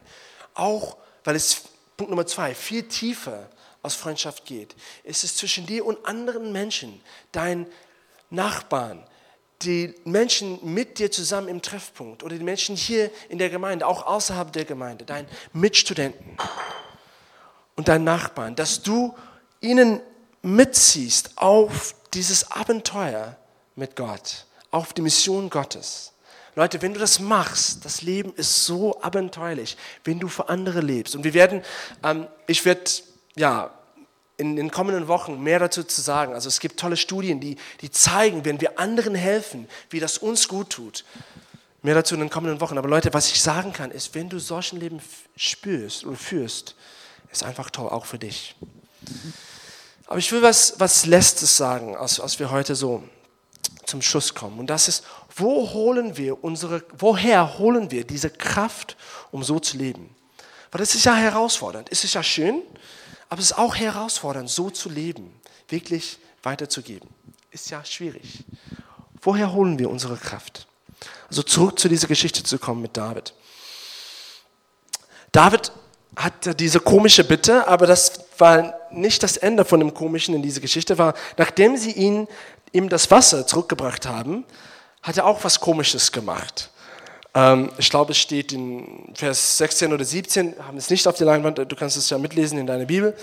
auch, 0.54 0.98
weil 1.24 1.36
es, 1.36 1.64
Punkt 1.98 2.10
Nummer 2.10 2.26
zwei, 2.26 2.56
viel 2.56 2.88
tiefer 2.88 3.50
aus 3.82 3.96
Freundschaft 3.96 4.46
geht. 4.46 4.76
Es 5.04 5.24
ist 5.24 5.38
zwischen 5.38 5.66
dir 5.66 5.86
und 5.86 6.06
anderen 6.06 6.52
Menschen, 6.52 7.02
deinen 7.32 7.68
Nachbarn, 8.30 9.04
die 9.62 9.94
Menschen 10.06 10.60
mit 10.64 11.00
dir 11.00 11.12
zusammen 11.12 11.48
im 11.50 11.62
Treffpunkt 11.62 12.24
oder 12.24 12.38
die 12.38 12.44
Menschen 12.44 12.76
hier 12.76 13.12
in 13.28 13.38
der 13.38 13.50
Gemeinde, 13.50 13.88
auch 13.88 14.06
außerhalb 14.06 14.52
der 14.54 14.66
Gemeinde, 14.66 15.06
deinen 15.06 15.28
Mitstudenten 15.54 16.38
und 17.76 17.88
deinen 17.88 18.06
Nachbarn, 18.06 18.56
dass 18.56 18.82
du 18.82 19.16
ihnen 19.60 20.02
mitziehst 20.42 21.32
auf 21.38 21.96
dieses 22.14 22.50
Abenteuer 22.52 23.36
mit 23.76 23.96
Gott, 23.96 24.46
auf 24.72 24.94
die 24.94 25.02
Mission 25.02 25.50
Gottes. 25.50 26.14
Leute, 26.56 26.82
wenn 26.82 26.94
du 26.94 27.00
das 27.00 27.20
machst, 27.20 27.86
das 27.86 28.02
Leben 28.02 28.34
ist 28.36 28.66
so 28.66 29.02
abenteuerlich, 29.02 29.78
wenn 30.04 30.20
du 30.20 30.28
für 30.28 30.50
andere 30.50 30.82
lebst. 30.82 31.16
Und 31.16 31.24
wir 31.24 31.34
werden, 31.34 31.64
ähm, 32.04 32.28
ich 32.48 32.66
werde, 32.66 32.90
ja, 33.40 33.72
in 34.36 34.56
den 34.56 34.70
kommenden 34.70 35.08
Wochen 35.08 35.42
mehr 35.42 35.60
dazu 35.60 35.84
zu 35.84 36.02
sagen. 36.02 36.34
Also 36.34 36.48
es 36.50 36.60
gibt 36.60 36.80
tolle 36.80 36.98
Studien, 36.98 37.40
die, 37.40 37.58
die 37.82 37.90
zeigen, 37.90 38.46
wenn 38.46 38.62
wir 38.62 38.80
anderen 38.80 39.16
helfen, 39.16 39.68
wie 39.90 40.00
das 40.00 40.18
uns 40.18 40.48
gut 40.48 40.70
tut. 40.70 41.06
Mehr 41.82 41.96
dazu 41.96 42.16
in 42.16 42.20
den 42.20 42.30
kommenden 42.30 42.60
Wochen. 42.60 42.78
Aber 42.78 42.90
Leute, 42.90 43.14
was 43.14 43.32
ich 43.32 43.42
sagen 43.42 43.74
kann, 43.74 43.92
ist, 43.92 44.14
wenn 44.14 44.30
du 44.30 44.40
solchen 44.40 44.80
Leben 44.80 45.02
spürst 45.36 46.04
und 46.04 46.18
führst, 46.18 46.76
ist 47.32 47.44
einfach 47.44 47.70
toll, 47.70 47.90
auch 47.90 48.06
für 48.06 48.20
dich. 48.20 48.56
Aber 50.08 50.18
ich 50.18 50.32
will 50.32 50.42
was, 50.42 50.80
was 50.80 51.06
Letztes 51.06 51.56
sagen, 51.56 51.96
als, 51.96 52.20
als 52.20 52.40
wir 52.40 52.52
heute 52.52 52.76
so 52.76 53.04
zum 53.86 54.02
Schluss 54.02 54.36
kommen. 54.36 54.60
Und 54.60 54.68
das 54.68 54.88
ist, 54.88 55.04
wo 55.36 55.70
holen 55.72 56.18
wir 56.18 56.44
unsere, 56.44 56.84
woher 56.98 57.58
holen 57.58 57.92
wir 57.92 58.06
diese 58.06 58.30
Kraft, 58.30 58.98
um 59.32 59.44
so 59.44 59.60
zu 59.60 59.78
leben? 59.78 60.14
Weil 60.72 60.80
das 60.80 60.96
ist 60.96 61.06
ja 61.06 61.16
herausfordernd. 61.16 61.90
Es 61.92 62.04
ist 62.04 62.14
ja 62.14 62.24
schön, 62.24 62.62
aber 63.30 63.40
es 63.40 63.52
ist 63.52 63.58
auch 63.58 63.76
herausfordernd, 63.76 64.50
so 64.50 64.70
zu 64.70 64.90
leben, 64.90 65.40
wirklich 65.68 66.18
weiterzugeben. 66.44 67.10
Ist 67.52 67.70
ja 67.70 67.84
schwierig. 67.86 68.44
Woher 69.22 69.54
holen 69.54 69.78
wir 69.80 69.90
unsere 69.90 70.18
Kraft? 70.18 70.68
Also 71.30 71.44
zurück 71.44 71.80
zu 71.80 71.90
dieser 71.90 72.08
Geschichte 72.08 72.44
zu 72.44 72.58
kommen 72.58 72.82
mit 72.82 72.98
David. 72.98 73.34
David 75.32 75.72
hatte 76.16 76.56
diese 76.56 76.80
komische 76.80 77.24
Bitte, 77.24 77.68
aber 77.68 77.86
das 77.86 78.26
war 78.38 78.74
nicht 78.92 79.22
das 79.22 79.38
Ende 79.38 79.64
von 79.64 79.80
dem 79.80 79.94
Komischen 79.94 80.34
in 80.34 80.42
dieser 80.42 80.62
Geschichte, 80.62 80.98
war, 80.98 81.14
nachdem 81.38 81.78
sie 81.78 81.92
ihn, 81.92 82.28
ihm 82.72 82.90
das 82.90 83.12
Wasser 83.12 83.46
zurückgebracht 83.46 84.08
haben, 84.08 84.46
hat 85.04 85.18
er 85.18 85.26
auch 85.26 85.44
was 85.44 85.60
Komisches 85.60 86.12
gemacht. 86.12 86.72
Ähm, 87.34 87.72
ich 87.78 87.90
glaube, 87.90 88.12
es 88.12 88.18
steht 88.18 88.52
in 88.54 89.14
Vers 89.16 89.58
16 89.58 89.94
oder 89.94 90.04
17, 90.04 90.56
haben 90.66 90.78
es 90.78 90.90
nicht 90.90 91.08
auf 91.08 91.16
der 91.16 91.28
Leinwand, 91.28 91.58
du 91.60 91.76
kannst 91.76 91.98
es 91.98 92.10
ja 92.10 92.18
mitlesen 92.18 92.58
in 92.58 92.68
deiner 92.68 92.86
Bibel. 92.86 93.16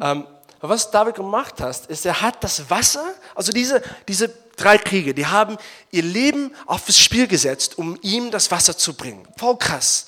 Ähm, 0.00 0.26
aber 0.60 0.74
was 0.74 0.90
David 0.90 1.16
gemacht 1.16 1.60
hat, 1.60 1.86
ist, 1.86 2.06
er 2.06 2.20
hat 2.20 2.42
das 2.44 2.70
Wasser, 2.70 3.04
also 3.34 3.50
diese, 3.52 3.82
diese 4.06 4.32
drei 4.56 4.78
Kriege, 4.78 5.12
die 5.12 5.26
haben 5.26 5.56
ihr 5.90 6.02
Leben 6.02 6.54
auf 6.66 6.84
das 6.86 6.98
Spiel 6.98 7.26
gesetzt, 7.26 7.78
um 7.78 7.98
ihm 8.02 8.30
das 8.30 8.50
Wasser 8.50 8.76
zu 8.76 8.94
bringen. 8.94 9.26
Voll 9.36 9.56
krass. 9.56 10.06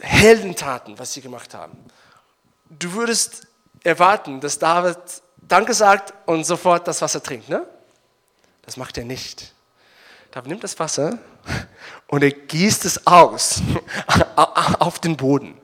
Heldentaten, 0.00 0.98
was 0.98 1.12
sie 1.12 1.20
gemacht 1.20 1.52
haben. 1.52 1.76
Du 2.70 2.92
würdest 2.94 3.46
erwarten, 3.84 4.40
dass 4.40 4.58
David 4.58 4.96
Danke 5.36 5.74
sagt 5.74 6.14
und 6.26 6.44
sofort 6.44 6.86
das 6.88 7.02
Wasser 7.02 7.22
trinkt, 7.22 7.48
ne? 7.48 7.66
Das 8.62 8.76
macht 8.76 8.96
er 8.96 9.04
nicht. 9.04 9.52
David 10.30 10.48
nimmt 10.48 10.64
das 10.64 10.78
Wasser 10.78 11.18
und 12.06 12.22
er 12.22 12.30
gießt 12.30 12.84
es 12.84 13.06
aus 13.06 13.62
auf 14.78 14.98
den 14.98 15.16
Boden. 15.16 15.60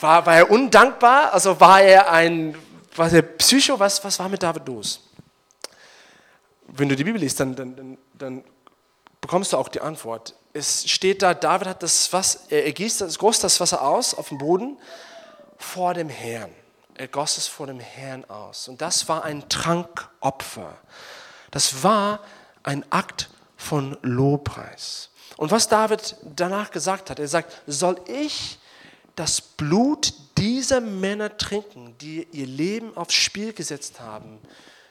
War, 0.00 0.26
war 0.26 0.36
er 0.36 0.50
undankbar? 0.50 1.32
Also 1.32 1.60
war 1.60 1.80
er 1.80 2.10
ein 2.10 2.56
war 2.96 3.12
er 3.12 3.22
Psycho? 3.22 3.78
Was, 3.78 4.02
was 4.04 4.18
war 4.18 4.28
mit 4.28 4.42
David 4.42 4.66
los? 4.68 5.00
Wenn 6.68 6.88
du 6.88 6.96
die 6.96 7.04
Bibel 7.04 7.20
liest, 7.20 7.40
dann, 7.40 7.54
dann, 7.54 7.98
dann, 8.14 8.44
bekommst 9.20 9.52
du 9.52 9.56
auch 9.56 9.68
die 9.68 9.80
Antwort. 9.80 10.34
Es 10.52 10.88
steht 10.88 11.22
da, 11.22 11.34
David 11.34 11.66
hat 11.68 11.82
das 11.82 12.12
Wasser, 12.12 12.40
er 12.50 12.72
gießt 12.72 13.00
das, 13.00 13.18
goss 13.18 13.40
das 13.40 13.58
Wasser 13.58 13.82
aus 13.82 14.14
auf 14.14 14.28
den 14.28 14.38
Boden 14.38 14.78
vor 15.56 15.94
dem 15.94 16.08
Herrn. 16.08 16.50
Er 16.94 17.08
goss 17.08 17.38
es 17.38 17.46
vor 17.46 17.66
dem 17.66 17.80
Herrn 17.80 18.24
aus. 18.26 18.68
Und 18.68 18.80
das 18.80 19.08
war 19.08 19.24
ein 19.24 19.48
Trankopfer. 19.48 20.76
Das 21.54 21.84
war 21.84 22.18
ein 22.64 22.84
Akt 22.90 23.30
von 23.56 23.96
Lobpreis. 24.02 25.10
Und 25.36 25.52
was 25.52 25.68
David 25.68 26.16
danach 26.34 26.72
gesagt 26.72 27.10
hat, 27.10 27.20
er 27.20 27.28
sagt, 27.28 27.62
soll 27.68 27.96
ich 28.08 28.58
das 29.14 29.40
Blut 29.40 30.14
dieser 30.36 30.80
Männer 30.80 31.38
trinken, 31.38 31.96
die 31.98 32.26
ihr 32.32 32.48
Leben 32.48 32.96
aufs 32.96 33.14
Spiel 33.14 33.52
gesetzt 33.52 34.00
haben, 34.00 34.40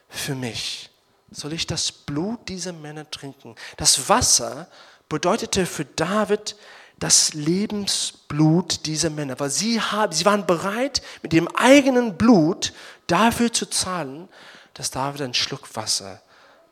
für 0.08 0.36
mich? 0.36 0.90
Soll 1.32 1.52
ich 1.52 1.68
das 1.68 1.92
Blut 1.92 2.48
dieser 2.48 2.72
Männer 2.72 3.12
trinken? 3.12 3.56
Das 3.76 4.08
Wasser 4.08 4.70
bedeutete 5.10 5.66
für 5.66 5.84
David 5.84 6.56
das 6.98 7.34
Lebensblut 7.34 8.86
dieser 8.86 9.10
Männer, 9.10 9.38
weil 9.38 9.50
sie, 9.50 9.82
haben, 9.82 10.14
sie 10.14 10.24
waren 10.24 10.48
bereit, 10.48 11.02
mit 11.24 11.34
ihrem 11.34 11.50
eigenen 11.50 12.18
Blut 12.18 12.72
dafür 13.08 13.52
zu 13.52 13.66
zahlen, 13.66 14.30
dass 14.74 14.92
David 14.92 15.24
einen 15.24 15.34
Schluck 15.34 15.76
Wasser 15.76 16.22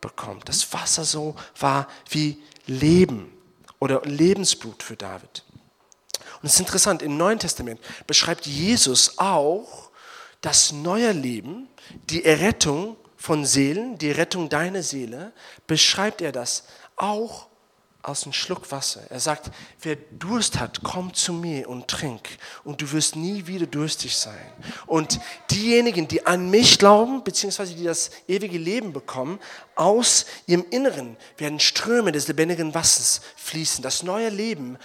bekommt. 0.02 0.50
Das 0.50 0.74
Wasser 0.74 1.06
so 1.06 1.36
war 1.60 1.88
wie 2.10 2.42
Leben 2.66 3.32
oder 3.80 4.02
Lebensblut 4.04 4.84
für 4.84 4.96
David. 4.96 5.44
Und 6.42 6.48
es 6.48 6.56
ist 6.56 6.60
interessant, 6.60 7.02
im 7.02 7.18
Neuen 7.18 7.40
Testament 7.40 7.80
beschreibt 8.08 8.48
Jesus 8.48 9.18
auch 9.18 9.92
das 10.42 10.72
neue 10.72 11.12
Leben, 11.12 11.68
die 12.10 12.26
Errettung 12.26 12.98
von 13.16 13.46
Seelen, 13.46 13.98
die 14.00 14.12
Rettung 14.12 14.50
deiner 14.50 14.82
Seele, 14.82 15.32
beschreibt 15.68 16.22
er 16.22 16.32
das 16.32 16.64
auch 16.96 17.48
aus 18.04 18.24
einem 18.24 18.34
Schluck 18.34 18.72
Wasser. 18.72 19.02
Er 19.10 19.20
sagt, 19.20 19.52
wer 19.82 19.96
Durst 20.12 20.60
hat, 20.60 20.82
komm 20.84 21.14
zu 21.14 21.34
mir 21.34 21.70
und 21.70 21.88
trink 21.88 22.38
und 22.64 22.82
du 22.82 22.92
wirst 22.92 23.16
nie 23.16 23.48
wieder 23.48 23.68
durstig 23.68 24.16
sein. 24.16 24.52
Und 24.88 25.20
diejenigen, 25.52 26.08
die 26.08 26.26
an 26.26 26.50
mich 26.50 26.80
glauben, 26.80 27.24
beziehungsweise 27.24 27.76
die 27.76 27.84
das 27.84 28.12
ewige 28.28 28.58
Leben 28.58 28.94
bekommen, 28.94 29.40
aus 29.76 30.26
ihrem 30.48 30.66
Inneren 30.72 31.18
werden 31.38 31.60
Ströme 31.60 32.12
des 32.12 32.28
lebendigen 32.28 32.74
Wassers 32.74 33.22
fließen. 33.36 33.84
Das 33.84 34.04
neue 34.04 34.30
Leben 34.30 34.78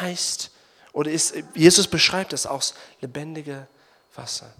heißt, 0.00 0.50
oder 0.92 1.10
ist, 1.10 1.34
Jesus 1.54 1.86
beschreibt 1.86 2.32
es 2.32 2.46
aus 2.46 2.74
lebendiger 3.00 3.66
Wasser. 4.14 4.52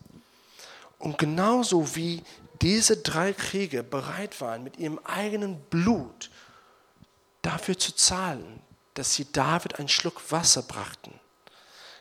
Und 0.98 1.18
genauso 1.18 1.96
wie 1.96 2.22
diese 2.62 2.98
drei 2.98 3.32
Kriege 3.32 3.82
bereit 3.82 4.40
waren, 4.40 4.62
mit 4.62 4.78
ihrem 4.78 5.00
eigenen 5.00 5.60
Blut 5.62 6.30
dafür 7.42 7.78
zu 7.78 7.92
zahlen, 7.92 8.60
dass 8.94 9.14
sie 9.14 9.30
David 9.30 9.78
einen 9.78 9.88
Schluck 9.88 10.30
Wasser 10.30 10.62
brachten, 10.62 11.18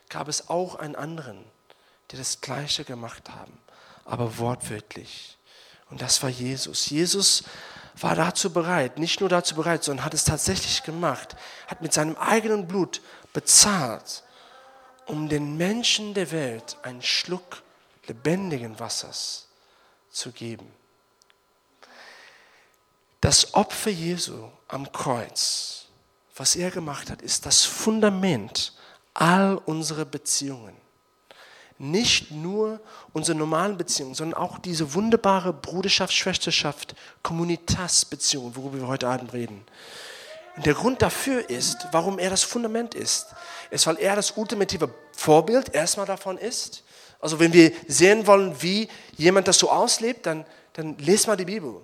gab 0.10 0.28
es 0.28 0.50
auch 0.50 0.76
einen 0.76 0.96
anderen, 0.96 1.44
der 2.12 2.20
das 2.20 2.42
Gleiche 2.42 2.84
gemacht 2.84 3.30
haben, 3.30 3.58
aber 4.06 4.38
wortwörtlich. 4.38 5.38
Und 5.90 6.02
das 6.02 6.22
war 6.24 6.30
Jesus. 6.30 6.90
Jesus 6.90 7.44
war 8.00 8.16
dazu 8.16 8.52
bereit, 8.52 8.98
nicht 8.98 9.20
nur 9.20 9.30
dazu 9.30 9.56
bereit, 9.56 9.84
sondern 9.84 10.06
hat 10.06 10.14
es 10.14 10.24
tatsächlich 10.24 10.84
gemacht, 10.84 11.36
hat 11.68 11.82
mit 11.82 11.94
seinem 11.94 12.16
eigenen 12.18 12.68
Blut 12.68 13.02
bezahlt, 13.34 14.24
um 15.06 15.30
den 15.30 15.58
Menschen 15.58 16.14
der 16.14 16.32
Welt 16.32 16.78
einen 16.84 17.02
Schluck 17.02 17.64
lebendigen 18.08 18.80
Wassers 18.80 19.48
zu 20.10 20.32
geben. 20.32 20.72
Das 23.22 23.54
Opfer 23.54 23.92
Jesu 23.92 24.50
am 24.68 24.92
Kreuz, 24.92 25.86
was 26.36 26.56
er 26.56 26.72
gemacht 26.72 27.12
hat, 27.12 27.22
ist 27.22 27.46
das 27.46 27.64
Fundament 27.64 28.74
all 29.14 29.58
unserer 29.58 30.06
Beziehungen. 30.06 30.76
Nicht 31.78 32.32
nur 32.32 32.80
unsere 33.14 33.38
normalen 33.38 33.78
Beziehungen, 33.78 34.16
sondern 34.16 34.40
auch 34.40 34.58
diese 34.58 34.96
wunderbare 34.96 35.54
Bruderschaft, 35.54 36.14
Schwesterschaft, 36.14 36.96
Communitas-Beziehung, 37.22 38.56
worüber 38.56 38.80
wir 38.80 38.88
heute 38.88 39.08
Abend 39.08 39.34
reden. 39.34 39.66
Und 40.56 40.66
der 40.66 40.74
Grund 40.74 41.04
dafür 41.04 41.48
ist, 41.48 41.88
warum 41.92 42.18
er 42.18 42.32
das 42.32 42.42
Fundament 42.42 42.96
ist, 42.96 43.28
ist, 43.70 43.86
weil 43.86 43.98
er 43.98 44.16
das 44.16 44.32
ultimative 44.32 44.92
Vorbild 45.16 45.76
erstmal 45.76 46.08
davon 46.08 46.40
ist. 46.40 46.84
Also 47.20 47.40
wenn 47.40 47.54
wir 47.54 47.72
sehen 47.88 48.26
wollen, 48.26 48.60
wie 48.64 48.88
jemand 49.16 49.48
das 49.48 49.60
so 49.60 49.70
auslebt, 49.70 50.26
dann, 50.26 50.44
dann 50.74 50.98
lest 50.98 51.28
mal 51.28 51.38
die 51.38 51.46
Bibel 51.46 51.82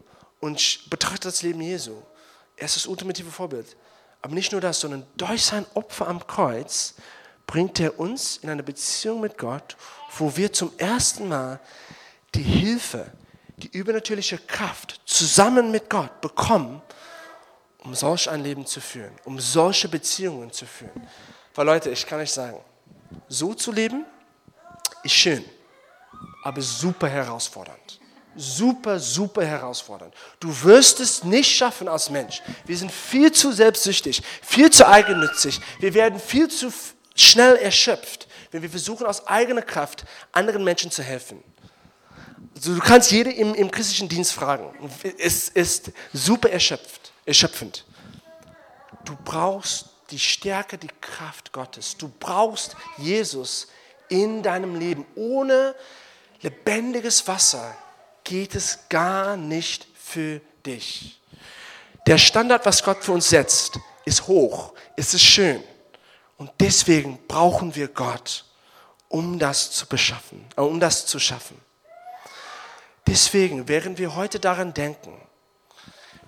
und 0.48 0.90
betrachtet 0.90 1.26
das 1.26 1.42
Leben 1.42 1.62
Jesu. 1.62 2.02
Er 2.56 2.66
ist 2.66 2.78
das 2.78 2.88
ultimative 2.88 3.30
Vorbild. 3.30 3.76
Aber 4.22 4.34
nicht 4.34 4.52
nur 4.52 4.62
das, 4.62 4.80
sondern 4.80 5.06
durch 5.16 5.46
sein 5.46 5.66
Opfer 5.74 6.08
am 6.08 6.26
Kreuz 6.26 6.96
bringt 7.46 7.80
er 7.80 8.00
uns 8.00 8.38
in 8.38 8.50
eine 8.50 8.64
Beziehung 8.64 9.22
mit 9.22 9.38
Gott, 9.38 9.78
wo 10.18 10.36
wir 10.36 10.52
zum 10.52 10.72
ersten 10.78 11.28
Mal 11.28 11.60
die 12.34 12.42
Hilfe, 12.42 13.12
die 13.58 13.68
übernatürliche 13.68 14.38
Kraft 14.38 15.02
zusammen 15.06 15.70
mit 15.70 15.90
Gott 15.90 16.22
bekommen, 16.22 16.82
um 17.84 17.94
solch 17.94 18.30
ein 18.30 18.42
Leben 18.42 18.66
zu 18.66 18.82
führen, 18.82 19.14
um 19.26 19.40
solche 19.40 19.88
Beziehungen 19.88 20.52
zu 20.52 20.66
führen. 20.66 21.08
Weil 21.56 21.66
Leute, 21.66 21.90
ich 21.90 22.06
kann 22.06 22.20
euch 22.20 22.32
sagen, 22.32 22.60
so 23.28 23.54
zu 23.54 23.72
leben 23.72 24.06
ist 25.04 25.14
schön, 25.14 25.44
aber 26.44 26.62
super 26.62 27.08
herausfordernd 27.08 28.00
super, 28.38 29.00
super 29.00 29.44
herausfordernd. 29.44 30.14
Du 30.40 30.64
wirst 30.64 31.00
es 31.00 31.24
nicht 31.24 31.54
schaffen 31.56 31.88
als 31.88 32.10
Mensch. 32.10 32.42
Wir 32.66 32.78
sind 32.78 32.92
viel 32.92 33.32
zu 33.32 33.52
selbstsüchtig, 33.52 34.22
viel 34.42 34.70
zu 34.70 34.88
eigennützig. 34.88 35.60
Wir 35.80 35.94
werden 35.94 36.20
viel 36.20 36.48
zu 36.48 36.72
schnell 37.16 37.56
erschöpft, 37.58 38.28
wenn 38.52 38.62
wir 38.62 38.70
versuchen, 38.70 39.06
aus 39.06 39.28
eigener 39.28 39.64
Kraft 39.64 40.06
anderen 40.32 40.64
Menschen 40.64 40.92
zu 40.92 41.04
helfen. 41.04 41.44
Also 42.56 42.76
du 42.76 42.80
kannst 42.80 43.12
jede 43.12 43.32
im, 43.32 43.54
im 43.56 43.70
christlichen 43.70 44.10
Dienst 44.10 44.34
fragen. 44.34 44.74
Es 45.18 45.50
ist 45.50 45.92
super 46.14 46.50
erschöpft, 46.50 47.12
erschöpfend. 47.26 47.86
Du 49.06 49.16
brauchst 49.24 49.90
die 50.12 50.20
Stärke, 50.20 50.78
die 50.78 50.90
Kraft 51.02 51.52
Gottes. 51.52 51.98
Du 51.98 52.12
brauchst 52.20 52.76
Jesus 52.98 53.68
in 54.10 54.42
deinem 54.42 54.76
Leben. 54.76 55.06
Ohne 55.16 55.76
lebendiges 56.42 57.28
Wasser 57.28 57.76
geht 58.28 58.56
es 58.56 58.90
gar 58.90 59.38
nicht 59.38 59.88
für 59.96 60.42
dich. 60.66 61.20
Der 62.06 62.18
Standard, 62.18 62.66
was 62.66 62.84
Gott 62.84 63.04
für 63.04 63.14
uns 63.14 63.30
setzt, 63.30 63.80
ist 64.06 64.28
hoch, 64.28 64.74
ist 64.96 65.14
es 65.14 65.22
schön. 65.22 65.64
Und 66.38 66.52
deswegen 66.60 67.20
brauchen 67.28 67.74
wir 67.76 67.88
Gott, 67.88 68.46
um 69.08 69.40
das 69.40 69.72
zu 69.72 69.88
beschaffen, 69.88 70.46
äh, 70.56 70.62
um 70.62 70.80
das 70.80 71.06
zu 71.06 71.20
schaffen. 71.20 71.60
Deswegen, 73.08 73.68
während 73.70 73.98
wir 73.98 74.16
heute 74.16 74.40
daran 74.40 74.74
denken, 74.74 75.14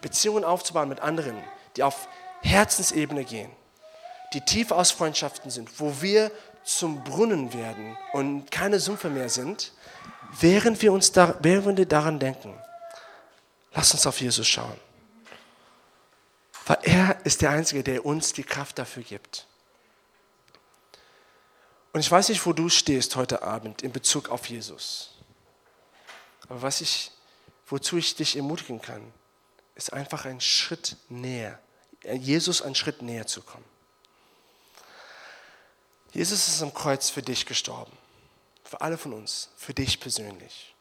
Beziehungen 0.01 0.45
aufzubauen 0.45 0.87
mit 0.87 1.01
anderen, 1.01 1.37
die 1.75 1.83
auf 1.83 2.07
Herzensebene 2.41 3.25
gehen, 3.25 3.51
die 4.33 4.41
tief 4.41 4.71
aus 4.71 4.91
Freundschaften 4.91 5.51
sind, 5.51 5.79
wo 5.81 6.01
wir 6.01 6.31
zum 6.63 7.03
Brunnen 7.03 7.53
werden 7.53 7.97
und 8.13 8.49
keine 8.51 8.79
Sümpfe 8.79 9.09
mehr 9.09 9.27
sind, 9.27 9.73
während 10.39 10.81
wir, 10.81 10.93
uns 10.93 11.11
da, 11.11 11.35
während 11.41 11.77
wir 11.77 11.85
daran 11.85 12.19
denken, 12.19 12.57
lass 13.73 13.93
uns 13.93 14.05
auf 14.05 14.19
Jesus 14.21 14.47
schauen. 14.47 14.79
Weil 16.65 16.77
er 16.83 17.25
ist 17.25 17.41
der 17.41 17.49
Einzige, 17.49 17.83
der 17.83 18.05
uns 18.05 18.33
die 18.33 18.43
Kraft 18.43 18.77
dafür 18.77 19.03
gibt. 19.03 19.47
Und 21.93 22.01
ich 22.01 22.11
weiß 22.11 22.29
nicht, 22.29 22.45
wo 22.45 22.53
du 22.53 22.69
stehst 22.69 23.15
heute 23.15 23.41
Abend 23.41 23.81
in 23.81 23.91
Bezug 23.91 24.29
auf 24.29 24.45
Jesus. 24.47 25.15
Aber 26.47 26.61
was 26.61 26.81
ich, 26.81 27.11
wozu 27.67 27.97
ich 27.97 28.15
dich 28.15 28.35
ermutigen 28.35 28.81
kann, 28.81 29.13
ist 29.75 29.93
einfach 29.93 30.25
einen 30.25 30.41
Schritt 30.41 30.97
näher, 31.07 31.59
Jesus 32.03 32.61
einen 32.61 32.75
Schritt 32.75 33.01
näher 33.01 33.25
zu 33.25 33.41
kommen. 33.41 33.65
Jesus 36.11 36.47
ist 36.47 36.61
am 36.61 36.73
Kreuz 36.73 37.09
für 37.09 37.21
dich 37.21 37.45
gestorben. 37.45 37.95
Für 38.69 38.81
alle 38.81 38.99
von 38.99 39.13
uns, 39.13 39.49
für 39.57 39.73
dich 39.73 39.99
persönlich. 39.99 40.75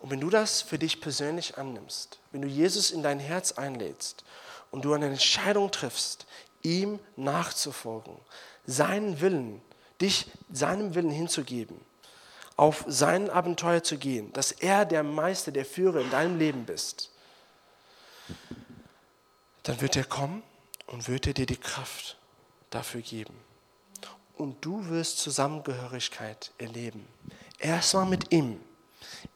Und 0.00 0.10
wenn 0.10 0.18
du 0.18 0.28
das 0.28 0.60
für 0.60 0.76
dich 0.76 1.00
persönlich 1.00 1.56
annimmst, 1.56 2.18
wenn 2.32 2.42
du 2.42 2.48
Jesus 2.48 2.90
in 2.90 3.04
dein 3.04 3.20
Herz 3.20 3.52
einlädst 3.52 4.24
und 4.72 4.84
du 4.84 4.92
eine 4.92 5.06
Entscheidung 5.06 5.70
triffst, 5.70 6.26
ihm 6.62 6.98
nachzufolgen, 7.14 8.16
seinen 8.66 9.20
Willen, 9.20 9.62
dich 10.00 10.26
seinem 10.50 10.96
Willen 10.96 11.12
hinzugeben, 11.12 11.80
auf 12.56 12.84
sein 12.88 13.30
Abenteuer 13.30 13.84
zu 13.84 13.96
gehen, 13.96 14.32
dass 14.32 14.50
er 14.50 14.84
der 14.84 15.04
Meister, 15.04 15.52
der 15.52 15.64
Führer 15.64 16.00
in 16.00 16.10
deinem 16.10 16.40
Leben 16.40 16.66
bist, 16.66 17.12
dann 19.62 19.80
wird 19.80 19.94
er 19.94 20.04
kommen 20.04 20.42
und 20.88 21.06
wird 21.06 21.28
er 21.28 21.34
dir 21.34 21.46
die 21.46 21.56
Kraft 21.56 22.18
dafür 22.70 23.00
geben 23.00 23.53
und 24.36 24.64
du 24.64 24.88
wirst 24.88 25.18
Zusammengehörigkeit 25.18 26.52
erleben. 26.58 27.06
Erstmal 27.58 28.06
mit 28.06 28.32
ihm, 28.32 28.60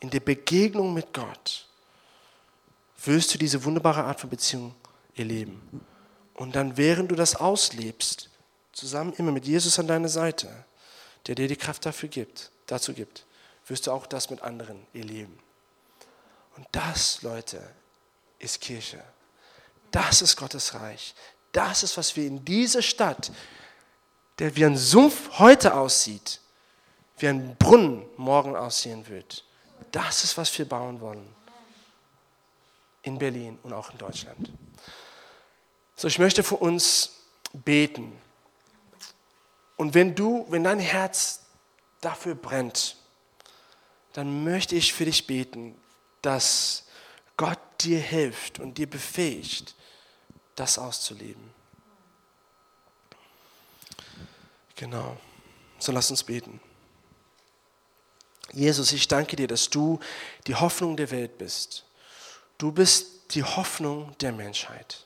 in 0.00 0.11
der 0.11 0.20
Begegnung 0.20 0.92
mit 0.92 1.12
Gott, 1.12 1.66
wirst 3.04 3.32
du 3.32 3.38
diese 3.38 3.62
wunderbare 3.64 4.04
Art 4.04 4.20
von 4.20 4.30
Beziehung 4.30 4.74
erleben. 5.14 5.84
Und 6.34 6.56
dann, 6.56 6.76
während 6.76 7.11
du 7.11 7.14
das 7.14 7.37
auslebst, 7.37 8.30
zusammen 8.72 9.12
immer 9.14 9.32
mit 9.32 9.46
Jesus 9.46 9.78
an 9.78 9.87
deiner 9.87 10.08
Seite, 10.08 10.48
der 11.26 11.34
dir 11.34 11.48
die 11.48 11.56
Kraft 11.56 11.84
dafür 11.87 12.08
gibt, 12.08 12.50
dazu 12.66 12.92
gibt, 12.92 13.24
wirst 13.66 13.87
du 13.87 13.92
auch 13.92 14.06
das 14.06 14.30
mit 14.30 14.42
anderen 14.42 14.87
erleben. 14.94 15.38
Und 16.56 16.66
das, 16.72 17.22
Leute, 17.22 17.62
ist 18.38 18.61
Kirche. 18.61 19.02
Das 19.90 20.22
ist 20.22 20.37
Gottes 20.37 20.74
Reich. 20.74 21.14
Das 21.52 21.83
ist, 21.83 21.96
was 21.96 22.16
wir 22.16 22.27
in 22.27 22.44
dieser 22.44 22.83
Stadt 22.83 23.31
der 24.38 24.54
wie 24.56 24.64
ein 24.64 24.76
Sumpf 24.76 25.38
heute 25.38 25.74
aussieht, 25.74 26.40
wie 27.18 27.28
ein 27.28 27.56
Brunnen 27.56 28.06
morgen 28.16 28.56
aussehen 28.56 29.06
wird. 29.08 29.44
Das 29.90 30.24
ist, 30.24 30.36
was 30.36 30.56
wir 30.58 30.68
bauen 30.68 31.00
wollen. 31.00 31.28
In 33.02 33.18
Berlin 33.18 33.58
und 33.62 33.72
auch 33.72 33.90
in 33.90 33.98
Deutschland. 33.98 34.52
So, 35.96 36.06
ich 36.08 36.18
möchte 36.18 36.42
für 36.42 36.56
uns 36.56 37.12
beten. 37.52 38.12
Und 39.76 39.94
wenn 39.94 40.14
du, 40.14 40.46
wenn 40.50 40.64
dein 40.64 40.78
Herz 40.78 41.40
dafür 42.00 42.34
brennt, 42.34 42.96
dann 44.12 44.44
möchte 44.44 44.74
ich 44.74 44.92
für 44.92 45.04
dich 45.04 45.26
beten, 45.26 45.74
dass 46.22 46.84
Gott 47.36 47.58
dir 47.80 48.00
hilft 48.00 48.58
und 48.58 48.78
dir 48.78 48.88
befähigt, 48.88 49.74
das 50.56 50.78
auszuleben. 50.78 51.58
Genau. 54.79 55.16
So 55.79 55.90
lass 55.90 56.10
uns 56.10 56.22
beten. 56.22 56.60
Jesus, 58.52 58.92
ich 58.92 59.08
danke 59.08 59.37
dir, 59.37 59.48
dass 59.48 59.68
du 59.68 59.98
die 60.46 60.54
Hoffnung 60.54 60.96
der 60.96 61.10
Welt 61.10 61.37
bist. 61.37 61.85
Du 62.56 62.72
bist 62.72 63.35
die 63.35 63.42
Hoffnung 63.42 64.16
der 64.20 64.33
Menschheit. 64.33 65.04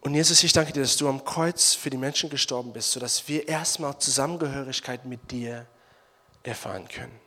Und 0.00 0.14
Jesus, 0.14 0.42
ich 0.42 0.52
danke 0.52 0.72
dir, 0.72 0.82
dass 0.82 0.96
du 0.96 1.08
am 1.08 1.24
Kreuz 1.24 1.72
für 1.72 1.88
die 1.88 1.96
Menschen 1.96 2.28
gestorben 2.28 2.72
bist, 2.72 2.90
sodass 2.92 3.26
wir 3.28 3.48
erstmal 3.48 3.98
Zusammengehörigkeit 3.98 5.04
mit 5.06 5.30
dir 5.30 5.66
erfahren 6.42 6.86
können. 6.88 7.18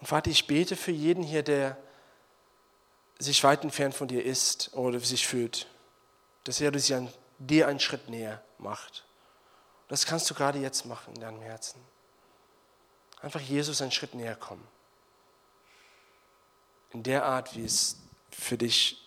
Und 0.00 0.08
Vater, 0.08 0.30
ich 0.30 0.46
bete 0.46 0.76
für 0.76 0.90
jeden 0.90 1.22
hier, 1.22 1.42
der 1.42 1.78
sich 3.18 3.42
weit 3.44 3.62
entfernt 3.62 3.94
von 3.94 4.08
dir 4.08 4.24
ist 4.24 4.74
oder 4.74 4.98
sich 5.00 5.26
fühlt, 5.26 5.66
dass 6.42 6.60
er 6.60 6.78
sich 6.78 6.94
an 6.94 7.08
dir 7.46 7.68
einen 7.68 7.80
Schritt 7.80 8.08
näher 8.08 8.42
macht. 8.58 9.04
Das 9.88 10.06
kannst 10.06 10.28
du 10.30 10.34
gerade 10.34 10.58
jetzt 10.58 10.86
machen 10.86 11.14
in 11.14 11.20
deinem 11.20 11.42
Herzen. 11.42 11.80
Einfach 13.20 13.40
Jesus 13.40 13.80
einen 13.82 13.92
Schritt 13.92 14.14
näher 14.14 14.36
kommen. 14.36 14.66
In 16.92 17.02
der 17.02 17.24
Art, 17.24 17.56
wie 17.56 17.64
es 17.64 17.96
für 18.30 18.56
dich 18.56 19.00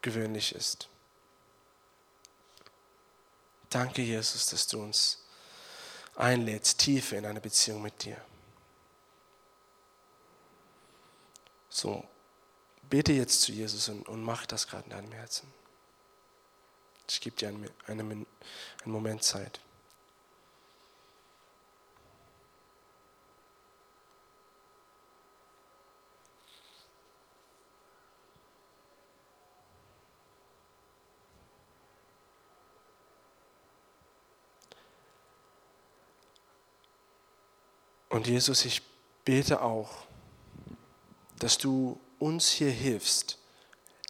gewöhnlich 0.00 0.54
ist. 0.54 0.88
Danke, 3.70 4.02
Jesus, 4.02 4.46
dass 4.46 4.66
du 4.66 4.82
uns 4.82 5.24
einlädst, 6.16 6.78
tiefer 6.78 7.16
in 7.16 7.26
eine 7.26 7.40
Beziehung 7.40 7.80
mit 7.80 8.04
dir. 8.04 8.16
So, 11.70 12.04
bete 12.90 13.12
jetzt 13.12 13.40
zu 13.40 13.52
Jesus 13.52 13.88
und, 13.88 14.06
und 14.08 14.22
mach 14.22 14.44
das 14.44 14.66
gerade 14.66 14.84
in 14.84 14.90
deinem 14.90 15.12
Herzen. 15.12 15.50
Ich 17.14 17.20
gebe 17.20 17.36
dir 17.36 17.48
einen, 17.88 18.26
Moment 18.86 19.22
Zeit. 19.22 19.60
Und 38.08 38.26
Jesus, 38.26 38.64
ich 38.64 38.80
bete 39.26 39.60
auch, 39.60 40.06
dass 41.38 41.58
du 41.58 42.00
uns 42.18 42.50
hier 42.50 42.70
hilfst, 42.70 43.38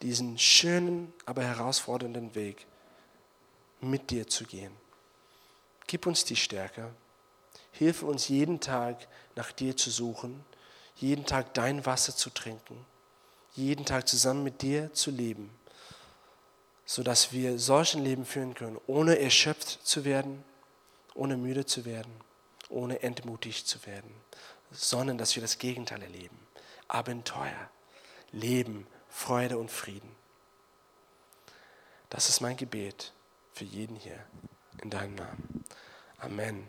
diesen 0.03 0.39
schönen, 0.39 1.13
aber 1.27 1.43
herausfordernden 1.43 2.37
Weg 2.37 2.67
mit 3.83 4.11
dir 4.11 4.27
zu 4.27 4.45
gehen. 4.45 4.73
Gib 5.87 6.07
uns 6.07 6.25
die 6.25 6.37
Stärke. 6.37 6.93
Hilfe 7.73 8.07
uns 8.07 8.29
jeden 8.29 8.61
Tag 8.61 9.09
nach 9.35 9.53
dir 9.53 9.77
zu 9.77 9.91
suchen, 9.91 10.45
jeden 10.97 11.27
Tag 11.27 11.55
dein 11.55 11.85
Wasser 11.87 12.15
zu 12.15 12.31
trinken, 12.31 12.85
jeden 13.55 13.85
Tag 13.85 14.09
zusammen 14.09 14.45
mit 14.45 14.63
dir 14.63 14.93
zu 14.93 15.11
leben, 15.11 15.51
sodass 16.85 17.33
wir 17.33 17.59
solchen 17.59 18.05
Leben 18.05 18.27
führen 18.27 18.55
können, 18.55 18.79
ohne 18.87 19.19
erschöpft 19.19 19.87
zu 19.87 20.05
werden, 20.05 20.45
ohne 21.15 21.37
müde 21.37 21.65
zu 21.65 21.85
werden 21.85 22.13
ohne 22.73 23.03
entmutigt 23.03 23.69
zu 23.69 23.85
werden, 23.87 24.13
sondern 24.71 25.19
dass 25.19 25.37
wir 25.37 25.43
das 25.43 25.59
Gegenteil 25.59 26.03
erleben. 26.03 26.39
Abenteuer, 26.89 27.71
Leben, 28.33 28.87
Freude 29.09 29.59
und 29.59 29.71
Frieden. 29.71 30.11
Das 32.11 32.29
ist 32.29 32.41
mein 32.41 32.57
Gebet 32.57 33.13
für 33.53 33.65
jeden 33.65 33.97
hier 33.97 34.19
in 34.83 34.91
deinem 34.91 35.15
Namen. 35.15 35.65
Amen. 36.19 36.67